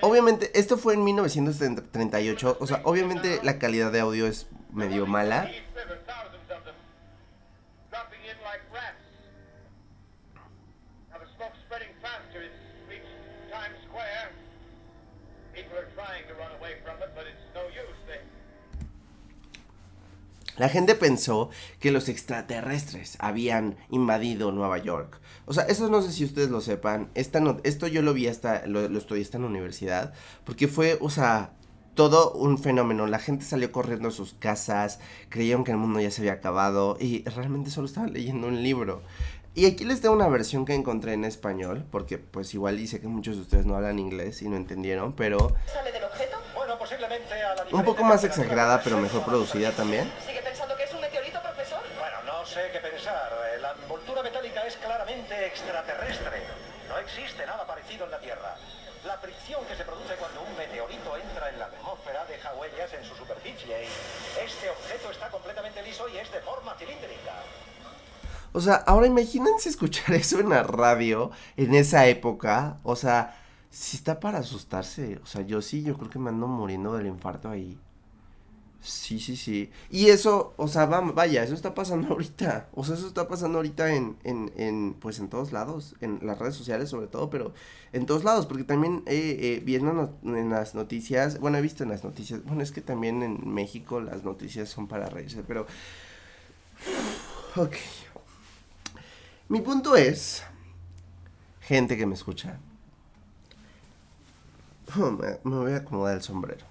Obviamente, 0.00 0.50
esto 0.58 0.78
fue 0.78 0.94
en 0.94 1.04
1938. 1.04 2.58
O 2.60 2.66
sea, 2.66 2.80
obviamente 2.84 3.40
la 3.42 3.58
calidad 3.58 3.90
de 3.90 4.00
audio 4.00 4.26
es 4.26 4.46
medio 4.72 5.06
mala. 5.06 5.50
La 20.58 20.68
gente 20.68 20.94
pensó 20.94 21.50
que 21.80 21.90
los 21.92 22.08
extraterrestres 22.08 23.16
habían 23.20 23.76
invadido 23.90 24.52
Nueva 24.52 24.78
York. 24.78 25.20
O 25.46 25.52
sea, 25.52 25.64
eso 25.64 25.88
no 25.88 26.02
sé 26.02 26.12
si 26.12 26.24
ustedes 26.24 26.50
lo 26.50 26.60
sepan. 26.60 27.10
Esta 27.14 27.40
esto 27.62 27.86
yo 27.86 28.02
lo 28.02 28.12
vi 28.12 28.26
hasta, 28.26 28.66
lo, 28.66 28.88
lo 28.88 28.98
estudié 28.98 29.22
hasta 29.22 29.38
en 29.38 29.44
la 29.44 29.48
universidad. 29.48 30.12
Porque 30.44 30.68
fue, 30.68 30.98
o 31.00 31.10
sea, 31.10 31.52
todo 31.94 32.32
un 32.32 32.58
fenómeno. 32.58 33.06
La 33.06 33.18
gente 33.18 33.44
salió 33.44 33.72
corriendo 33.72 34.08
a 34.08 34.12
sus 34.12 34.34
casas, 34.34 35.00
creyeron 35.30 35.64
que 35.64 35.72
el 35.72 35.78
mundo 35.78 36.00
ya 36.00 36.10
se 36.10 36.22
había 36.22 36.34
acabado 36.34 36.96
y 37.00 37.24
realmente 37.24 37.70
solo 37.70 37.86
estaban 37.86 38.12
leyendo 38.12 38.46
un 38.46 38.62
libro. 38.62 39.02
Y 39.54 39.66
aquí 39.66 39.84
les 39.84 40.00
tengo 40.00 40.14
una 40.14 40.28
versión 40.28 40.64
que 40.64 40.74
encontré 40.74 41.14
en 41.14 41.24
español, 41.24 41.84
porque 41.90 42.16
pues 42.18 42.54
igual 42.54 42.76
dice 42.76 43.00
que 43.00 43.08
muchos 43.08 43.34
de 43.34 43.42
ustedes 43.42 43.66
no 43.66 43.74
hablan 43.74 43.98
inglés 43.98 44.42
y 44.42 44.48
no 44.48 44.56
entendieron, 44.56 45.14
pero... 45.14 45.56
¿Sale 45.66 45.90
del 45.90 46.04
objeto? 46.04 46.36
Bueno, 46.54 46.78
posiblemente 46.78 47.34
a 47.34 47.56
la 47.56 47.76
un 47.76 47.84
poco 47.84 48.04
más 48.04 48.22
exagerada, 48.22 48.80
pero 48.84 48.98
mejor 48.98 49.24
producida 49.24 49.72
también. 49.72 50.08
Extraterrestre. 55.48 56.42
No 56.88 56.98
existe 56.98 57.46
nada 57.46 57.66
parecido 57.66 58.04
en 58.04 58.10
la 58.10 58.20
Tierra. 58.20 58.56
La 59.06 59.16
fricción 59.18 59.64
que 59.66 59.76
se 59.76 59.84
produce 59.84 60.14
cuando 60.16 60.42
un 60.42 60.56
meteorito 60.56 61.16
entra 61.16 61.48
en 61.50 61.58
la 61.58 61.66
atmósfera 61.66 62.24
deja 62.26 62.54
huellas 62.54 62.92
en 62.92 63.04
su 63.04 63.14
superficie 63.14 63.84
y 63.84 64.44
este 64.44 64.70
objeto 64.70 65.10
está 65.10 65.28
completamente 65.30 65.82
liso 65.82 66.08
y 66.08 66.18
es 66.18 66.30
de 66.32 66.40
forma 66.40 66.74
cilíndrica. 66.74 67.34
O 68.52 68.60
sea, 68.60 68.76
ahora 68.86 69.06
imagínense 69.06 69.68
escuchar 69.68 70.14
eso 70.14 70.40
en 70.40 70.50
la 70.50 70.62
radio 70.62 71.30
en 71.56 71.74
esa 71.74 72.06
época. 72.06 72.78
O 72.82 72.96
sea, 72.96 73.36
si 73.70 73.96
está 73.96 74.20
para 74.20 74.38
asustarse. 74.38 75.20
O 75.22 75.26
sea, 75.26 75.42
yo 75.42 75.62
sí, 75.62 75.82
yo 75.82 75.96
creo 75.96 76.10
que 76.10 76.18
me 76.18 76.30
ando 76.30 76.46
muriendo 76.46 76.94
del 76.96 77.06
infarto 77.06 77.50
ahí. 77.50 77.78
Sí, 78.80 79.18
sí, 79.18 79.36
sí. 79.36 79.70
Y 79.90 80.08
eso, 80.08 80.54
o 80.56 80.68
sea, 80.68 80.86
vaya, 80.86 81.42
eso 81.42 81.54
está 81.54 81.74
pasando 81.74 82.08
ahorita. 82.12 82.68
O 82.74 82.84
sea, 82.84 82.94
eso 82.94 83.08
está 83.08 83.28
pasando 83.28 83.58
ahorita 83.58 83.92
en, 83.94 84.16
en, 84.24 84.52
en, 84.56 84.94
pues 84.94 85.18
en 85.18 85.28
todos 85.28 85.52
lados, 85.52 85.96
en 86.00 86.20
las 86.22 86.38
redes 86.38 86.54
sociales 86.54 86.88
sobre 86.88 87.08
todo, 87.08 87.28
pero 87.30 87.52
en 87.92 88.06
todos 88.06 88.24
lados, 88.24 88.46
porque 88.46 88.64
también 88.64 89.02
eh, 89.06 89.36
eh, 89.40 89.62
viendo 89.64 90.14
en 90.24 90.50
las 90.50 90.74
noticias, 90.74 91.40
bueno, 91.40 91.58
he 91.58 91.62
visto 91.62 91.82
en 91.82 91.90
las 91.90 92.04
noticias, 92.04 92.44
bueno, 92.44 92.62
es 92.62 92.72
que 92.72 92.80
también 92.80 93.22
en 93.22 93.52
México 93.52 94.00
las 94.00 94.22
noticias 94.24 94.68
son 94.68 94.86
para 94.86 95.08
reírse, 95.08 95.42
pero... 95.46 95.66
Ok. 97.56 97.74
Mi 99.48 99.60
punto 99.60 99.96
es, 99.96 100.44
gente 101.60 101.96
que 101.96 102.06
me 102.06 102.14
escucha, 102.14 102.60
me 104.96 105.56
voy 105.56 105.72
a 105.72 105.78
acomodar 105.78 106.16
el 106.16 106.22
sombrero. 106.22 106.64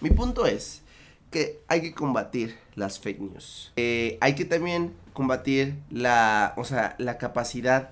Mi 0.00 0.10
punto 0.10 0.46
es 0.46 0.82
que 1.30 1.62
hay 1.68 1.80
que 1.80 1.94
combatir 1.94 2.56
las 2.74 2.98
fake 2.98 3.20
news. 3.20 3.72
Eh, 3.76 4.18
hay 4.20 4.34
que 4.34 4.44
también 4.44 4.92
combatir 5.12 5.76
la, 5.90 6.54
o 6.56 6.64
sea, 6.64 6.94
la 6.98 7.18
capacidad 7.18 7.90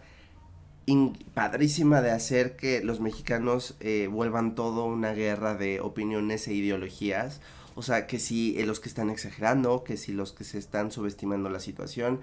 padrísima 1.34 2.00
de 2.00 2.10
hacer 2.10 2.56
que 2.56 2.82
los 2.82 3.00
mexicanos 3.00 3.76
eh, 3.80 4.08
vuelvan 4.10 4.54
todo 4.54 4.86
una 4.86 5.12
guerra 5.12 5.54
de 5.54 5.80
opiniones 5.80 6.48
e 6.48 6.54
ideologías. 6.54 7.40
O 7.74 7.82
sea, 7.82 8.06
que 8.06 8.18
si 8.18 8.58
eh, 8.58 8.66
los 8.66 8.80
que 8.80 8.88
están 8.88 9.10
exagerando, 9.10 9.84
que 9.84 9.96
si 9.96 10.12
los 10.12 10.32
que 10.32 10.44
se 10.44 10.58
están 10.58 10.90
subestimando 10.90 11.50
la 11.50 11.60
situación, 11.60 12.20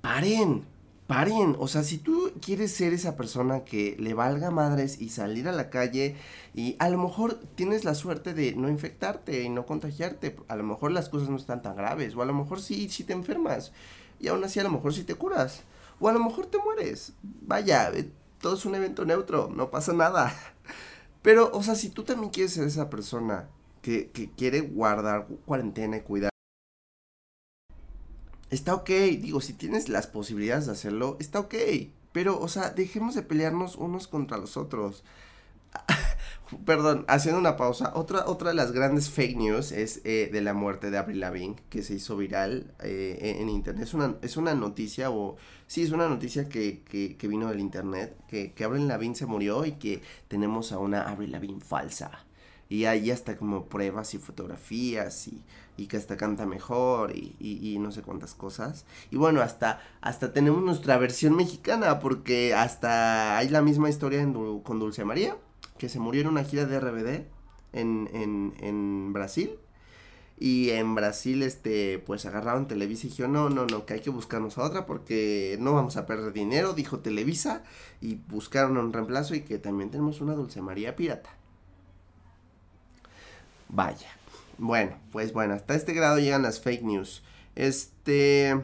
paren, 0.00 0.64
paren, 1.12 1.56
o 1.58 1.68
sea, 1.68 1.82
si 1.82 1.98
tú 1.98 2.32
quieres 2.40 2.72
ser 2.72 2.94
esa 2.94 3.16
persona 3.16 3.64
que 3.64 3.96
le 3.98 4.14
valga 4.14 4.50
madres 4.50 4.98
y 4.98 5.10
salir 5.10 5.46
a 5.46 5.52
la 5.52 5.68
calle 5.68 6.16
y 6.54 6.74
a 6.78 6.88
lo 6.88 6.96
mejor 6.96 7.38
tienes 7.54 7.84
la 7.84 7.94
suerte 7.94 8.32
de 8.32 8.54
no 8.54 8.70
infectarte 8.70 9.42
y 9.42 9.50
no 9.50 9.66
contagiarte, 9.66 10.36
a 10.48 10.56
lo 10.56 10.64
mejor 10.64 10.90
las 10.90 11.10
cosas 11.10 11.28
no 11.28 11.36
están 11.36 11.60
tan 11.60 11.76
graves, 11.76 12.16
o 12.16 12.22
a 12.22 12.24
lo 12.24 12.32
mejor 12.32 12.62
sí, 12.62 12.88
te 13.06 13.12
enfermas 13.12 13.72
y 14.20 14.28
aún 14.28 14.42
así 14.42 14.58
a 14.58 14.62
lo 14.62 14.70
mejor 14.70 14.94
sí 14.94 15.04
te 15.04 15.14
curas, 15.14 15.64
o 16.00 16.08
a 16.08 16.14
lo 16.14 16.24
mejor 16.24 16.46
te 16.46 16.56
mueres, 16.56 17.12
vaya, 17.22 17.90
eh, 17.90 18.10
todo 18.40 18.54
es 18.54 18.64
un 18.64 18.74
evento 18.74 19.04
neutro, 19.04 19.50
no 19.54 19.70
pasa 19.70 19.92
nada. 19.92 20.34
Pero, 21.20 21.50
o 21.52 21.62
sea, 21.62 21.74
si 21.74 21.90
tú 21.90 22.04
también 22.04 22.32
quieres 22.32 22.54
ser 22.54 22.66
esa 22.66 22.88
persona 22.88 23.48
que, 23.82 24.10
que 24.10 24.30
quiere 24.30 24.62
guardar 24.62 25.26
cuarentena 25.44 25.98
y 25.98 26.00
cuidar 26.00 26.31
está 28.52 28.74
ok, 28.74 28.88
digo, 29.20 29.40
si 29.40 29.54
tienes 29.54 29.88
las 29.88 30.06
posibilidades 30.06 30.66
de 30.66 30.72
hacerlo, 30.72 31.16
está 31.20 31.40
ok. 31.40 31.54
Pero, 32.12 32.38
o 32.40 32.48
sea, 32.48 32.70
dejemos 32.70 33.14
de 33.14 33.22
pelearnos 33.22 33.76
unos 33.76 34.06
contra 34.06 34.36
los 34.38 34.56
otros. 34.56 35.02
Perdón, 36.66 37.04
haciendo 37.08 37.40
una 37.40 37.56
pausa, 37.56 37.92
otra, 37.94 38.26
otra 38.26 38.50
de 38.50 38.54
las 38.54 38.72
grandes 38.72 39.08
fake 39.10 39.36
news 39.38 39.72
es 39.72 40.02
eh, 40.04 40.28
de 40.30 40.42
la 40.42 40.52
muerte 40.52 40.90
de 40.90 40.98
Avril 40.98 41.20
Lavigne, 41.20 41.56
que 41.70 41.82
se 41.82 41.94
hizo 41.94 42.16
viral 42.16 42.74
eh, 42.82 43.38
en 43.40 43.48
internet. 43.48 43.84
Es 43.84 43.94
una, 43.94 44.16
es 44.22 44.36
una 44.36 44.54
noticia, 44.54 45.10
o 45.10 45.36
sí, 45.66 45.82
es 45.82 45.90
una 45.92 46.08
noticia 46.08 46.48
que, 46.50 46.82
que, 46.82 47.16
que 47.16 47.28
vino 47.28 47.48
del 47.48 47.60
internet, 47.60 48.16
que, 48.28 48.52
que 48.52 48.64
Avril 48.64 48.86
Lavigne 48.86 49.14
se 49.14 49.26
murió 49.26 49.64
y 49.64 49.72
que 49.72 50.02
tenemos 50.28 50.72
a 50.72 50.78
una 50.78 51.02
Avril 51.02 51.32
Lavigne 51.32 51.60
falsa. 51.62 52.26
Y 52.72 52.86
ahí 52.86 53.10
hasta 53.10 53.36
como 53.36 53.66
pruebas 53.66 54.14
y 54.14 54.18
fotografías 54.18 55.28
y, 55.28 55.44
y 55.76 55.88
que 55.88 55.98
hasta 55.98 56.16
canta 56.16 56.46
mejor 56.46 57.14
y, 57.14 57.36
y, 57.38 57.78
no 57.78 57.92
sé 57.92 58.00
cuántas 58.00 58.32
cosas. 58.32 58.86
Y 59.10 59.16
bueno, 59.16 59.42
hasta, 59.42 59.82
hasta 60.00 60.32
tenemos 60.32 60.62
nuestra 60.62 60.96
versión 60.96 61.36
mexicana 61.36 61.98
porque 61.98 62.54
hasta 62.54 63.36
hay 63.36 63.50
la 63.50 63.60
misma 63.60 63.90
historia 63.90 64.26
con 64.62 64.78
Dulce 64.78 65.04
María, 65.04 65.36
que 65.76 65.90
se 65.90 66.00
murió 66.00 66.22
en 66.22 66.28
una 66.28 66.44
gira 66.44 66.64
de 66.64 66.80
RBD 66.80 67.26
en, 67.74 68.08
en, 68.14 68.54
en 68.58 69.12
Brasil. 69.12 69.58
Y 70.38 70.70
en 70.70 70.94
Brasil, 70.94 71.42
este, 71.42 71.98
pues 71.98 72.24
agarraron 72.24 72.68
Televisa 72.68 73.06
y 73.06 73.10
dijeron, 73.10 73.34
no, 73.34 73.50
no, 73.50 73.66
no, 73.66 73.84
que 73.84 73.92
hay 73.92 74.00
que 74.00 74.08
buscarnos 74.08 74.56
a 74.56 74.62
otra 74.62 74.86
porque 74.86 75.58
no 75.60 75.74
vamos 75.74 75.98
a 75.98 76.06
perder 76.06 76.32
dinero, 76.32 76.72
dijo 76.72 77.00
Televisa, 77.00 77.64
y 78.00 78.14
buscaron 78.14 78.78
un 78.78 78.94
reemplazo 78.94 79.34
y 79.34 79.42
que 79.42 79.58
también 79.58 79.90
tenemos 79.90 80.22
una 80.22 80.32
Dulce 80.32 80.62
María 80.62 80.96
pirata. 80.96 81.36
Vaya. 83.72 84.08
Bueno, 84.58 84.96
pues 85.10 85.32
bueno, 85.32 85.54
hasta 85.54 85.74
este 85.74 85.94
grado 85.94 86.18
llegan 86.18 86.42
las 86.42 86.60
fake 86.60 86.82
news. 86.82 87.22
Este... 87.56 88.54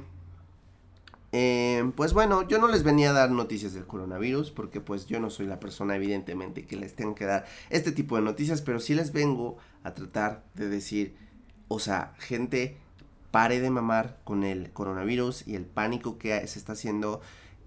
Eh, 1.31 1.91
pues 1.95 2.15
bueno, 2.15 2.49
yo 2.49 2.59
no 2.59 2.69
les 2.69 2.85
venía 2.85 3.11
a 3.11 3.13
dar 3.13 3.31
noticias 3.31 3.75
del 3.75 3.87
coronavirus 3.87 4.51
porque 4.51 4.81
pues 4.81 5.07
yo 5.07 5.21
no 5.21 5.29
soy 5.29 5.47
la 5.47 5.61
persona 5.61 5.95
evidentemente 5.95 6.65
que 6.65 6.77
les 6.77 6.95
tenga 6.95 7.15
que 7.15 7.27
dar 7.27 7.45
este 7.69 7.93
tipo 7.93 8.17
de 8.17 8.23
noticias, 8.23 8.63
pero 8.63 8.81
sí 8.81 8.95
les 8.95 9.13
vengo 9.13 9.59
a 9.83 9.93
tratar 9.93 10.45
de 10.55 10.71
decir, 10.71 11.17
o 11.69 11.81
sea, 11.81 12.15
gente, 12.19 12.79
pare 13.31 13.61
de 13.61 13.69
mamar 13.69 14.19
con 14.25 14.43
el 14.43 14.73
coronavirus 14.73 15.47
y 15.47 15.55
el 15.55 15.67
pánico 15.67 16.17
que 16.17 16.47
se 16.47 16.59
está 16.59 16.73
haciendo, 16.73 17.21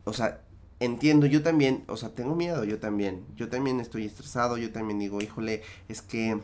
o 0.05 0.13
sea, 0.13 0.41
entiendo, 0.79 1.27
yo 1.27 1.43
también, 1.43 1.83
o 1.87 1.97
sea, 1.97 2.09
tengo 2.15 2.35
miedo, 2.35 2.63
yo 2.63 2.79
también, 2.79 3.25
yo 3.35 3.47
también 3.49 3.79
estoy 3.79 4.05
estresado, 4.05 4.57
yo 4.57 4.71
también 4.71 4.97
digo, 4.97 5.21
híjole, 5.21 5.61
es 5.87 6.01
que 6.01 6.39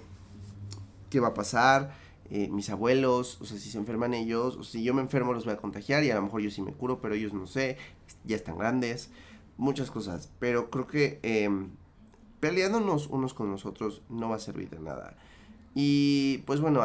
qué 1.10 1.20
va 1.20 1.30
a 1.30 1.34
pasar, 1.34 1.92
eh, 2.30 2.50
mis 2.50 2.70
abuelos, 2.70 3.40
o 3.42 3.46
sea, 3.46 3.58
si 3.58 3.70
se 3.70 3.78
enferman 3.78 4.14
ellos, 4.14 4.58
o 4.58 4.64
si 4.64 4.84
yo 4.84 4.94
me 4.94 5.02
enfermo 5.02 5.34
los 5.34 5.46
voy 5.46 5.54
a 5.54 5.58
contagiar 5.58 6.04
y 6.04 6.12
a 6.12 6.16
lo 6.16 6.22
mejor 6.22 6.42
yo 6.42 6.52
sí 6.52 6.62
me 6.62 6.74
curo, 6.74 7.00
pero 7.00 7.16
ellos 7.16 7.34
no 7.34 7.48
sé, 7.48 7.78
ya 8.26 8.36
están 8.36 8.58
grandes, 8.58 9.10
muchas 9.58 9.92
cosas, 9.92 10.30
pero 10.40 10.70
creo 10.70 10.88
que 10.88 11.20
em, 11.24 11.70
peleándonos 12.40 13.08
unos 13.08 13.34
con 13.34 13.50
nosotros 13.50 14.02
no 14.10 14.30
va 14.30 14.36
a 14.36 14.40
servir 14.40 14.70
de 14.70 14.80
nada. 14.80 15.16
Y 15.74 16.40
pues 16.40 16.60
bueno, 16.60 16.82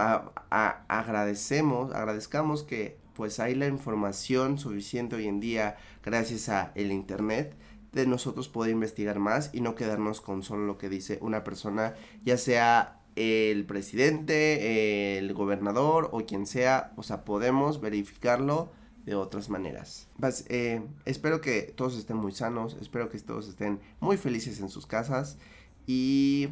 agradecemos, 0.51 1.93
agradezcamos 1.93 2.63
que 2.63 2.99
pues 3.15 3.41
hay 3.41 3.55
la 3.55 3.67
información 3.67 4.59
suficiente 4.59 5.17
hoy 5.17 5.27
en 5.27 5.41
día 5.41 5.77
gracias 6.05 6.49
a 6.49 6.73
el 6.75 6.93
internet 6.93 7.57
de 7.93 8.07
nosotros 8.07 8.49
poder 8.49 8.73
investigar 8.73 9.19
más 9.19 9.51
y 9.53 9.61
no 9.61 9.75
quedarnos 9.75 10.21
con 10.21 10.43
solo 10.43 10.67
lo 10.67 10.79
que 10.79 10.89
dice 10.89 11.19
una 11.21 11.45
persona, 11.45 11.95
ya 12.25 12.39
sea 12.39 13.02
el 13.17 13.65
presidente, 13.67 15.19
el 15.19 15.35
gobernador 15.35 16.09
o 16.13 16.25
quien 16.25 16.47
sea, 16.47 16.93
o 16.97 17.03
sea, 17.03 17.25
podemos 17.25 17.81
verificarlo 17.81 18.71
de 19.05 19.15
otras 19.15 19.49
maneras. 19.49 20.09
Eh, 20.49 20.83
espero 21.05 21.41
que 21.41 21.63
todos 21.63 21.97
estén 21.97 22.17
muy 22.17 22.33
sanos, 22.33 22.77
espero 22.81 23.09
que 23.09 23.19
todos 23.19 23.49
estén 23.49 23.81
muy 24.01 24.17
felices 24.17 24.61
en 24.61 24.69
sus 24.69 24.87
casas 24.87 25.39
y, 25.87 26.51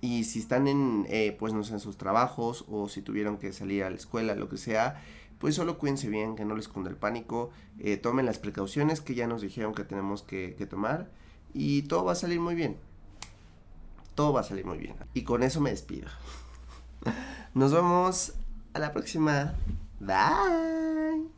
y 0.00 0.24
si 0.24 0.38
están 0.38 0.68
en, 0.68 1.06
eh, 1.08 1.34
pues 1.38 1.52
no 1.52 1.62
en 1.64 1.80
sus 1.80 1.96
trabajos 1.96 2.64
o 2.68 2.88
si 2.88 3.02
tuvieron 3.02 3.38
que 3.38 3.52
salir 3.52 3.84
a 3.84 3.90
la 3.90 3.96
escuela, 3.96 4.34
lo 4.34 4.48
que 4.48 4.58
sea, 4.58 5.02
pues 5.38 5.54
solo 5.54 5.78
cuídense 5.78 6.08
bien, 6.08 6.36
que 6.36 6.44
no 6.44 6.54
les 6.54 6.68
cunda 6.68 6.90
el 6.90 6.96
pánico, 6.96 7.50
eh, 7.78 7.96
tomen 7.96 8.26
las 8.26 8.38
precauciones 8.38 9.00
que 9.00 9.14
ya 9.14 9.26
nos 9.26 9.42
dijeron 9.42 9.74
que 9.74 9.84
tenemos 9.84 10.22
que 10.22 10.66
tomar 10.68 11.10
y 11.54 11.82
todo 11.82 12.04
va 12.04 12.12
a 12.12 12.16
salir 12.16 12.40
muy 12.40 12.54
bien 12.54 12.76
todo 14.16 14.32
va 14.32 14.40
a 14.40 14.44
salir 14.44 14.66
muy 14.66 14.78
bien. 14.78 14.96
Y 15.14 15.22
con 15.22 15.44
eso 15.44 15.60
me 15.60 15.70
despido. 15.70 16.08
Nos 17.54 17.72
vemos 17.72 18.32
a 18.74 18.80
la 18.80 18.92
próxima. 18.92 19.54
Bye. 20.00 21.35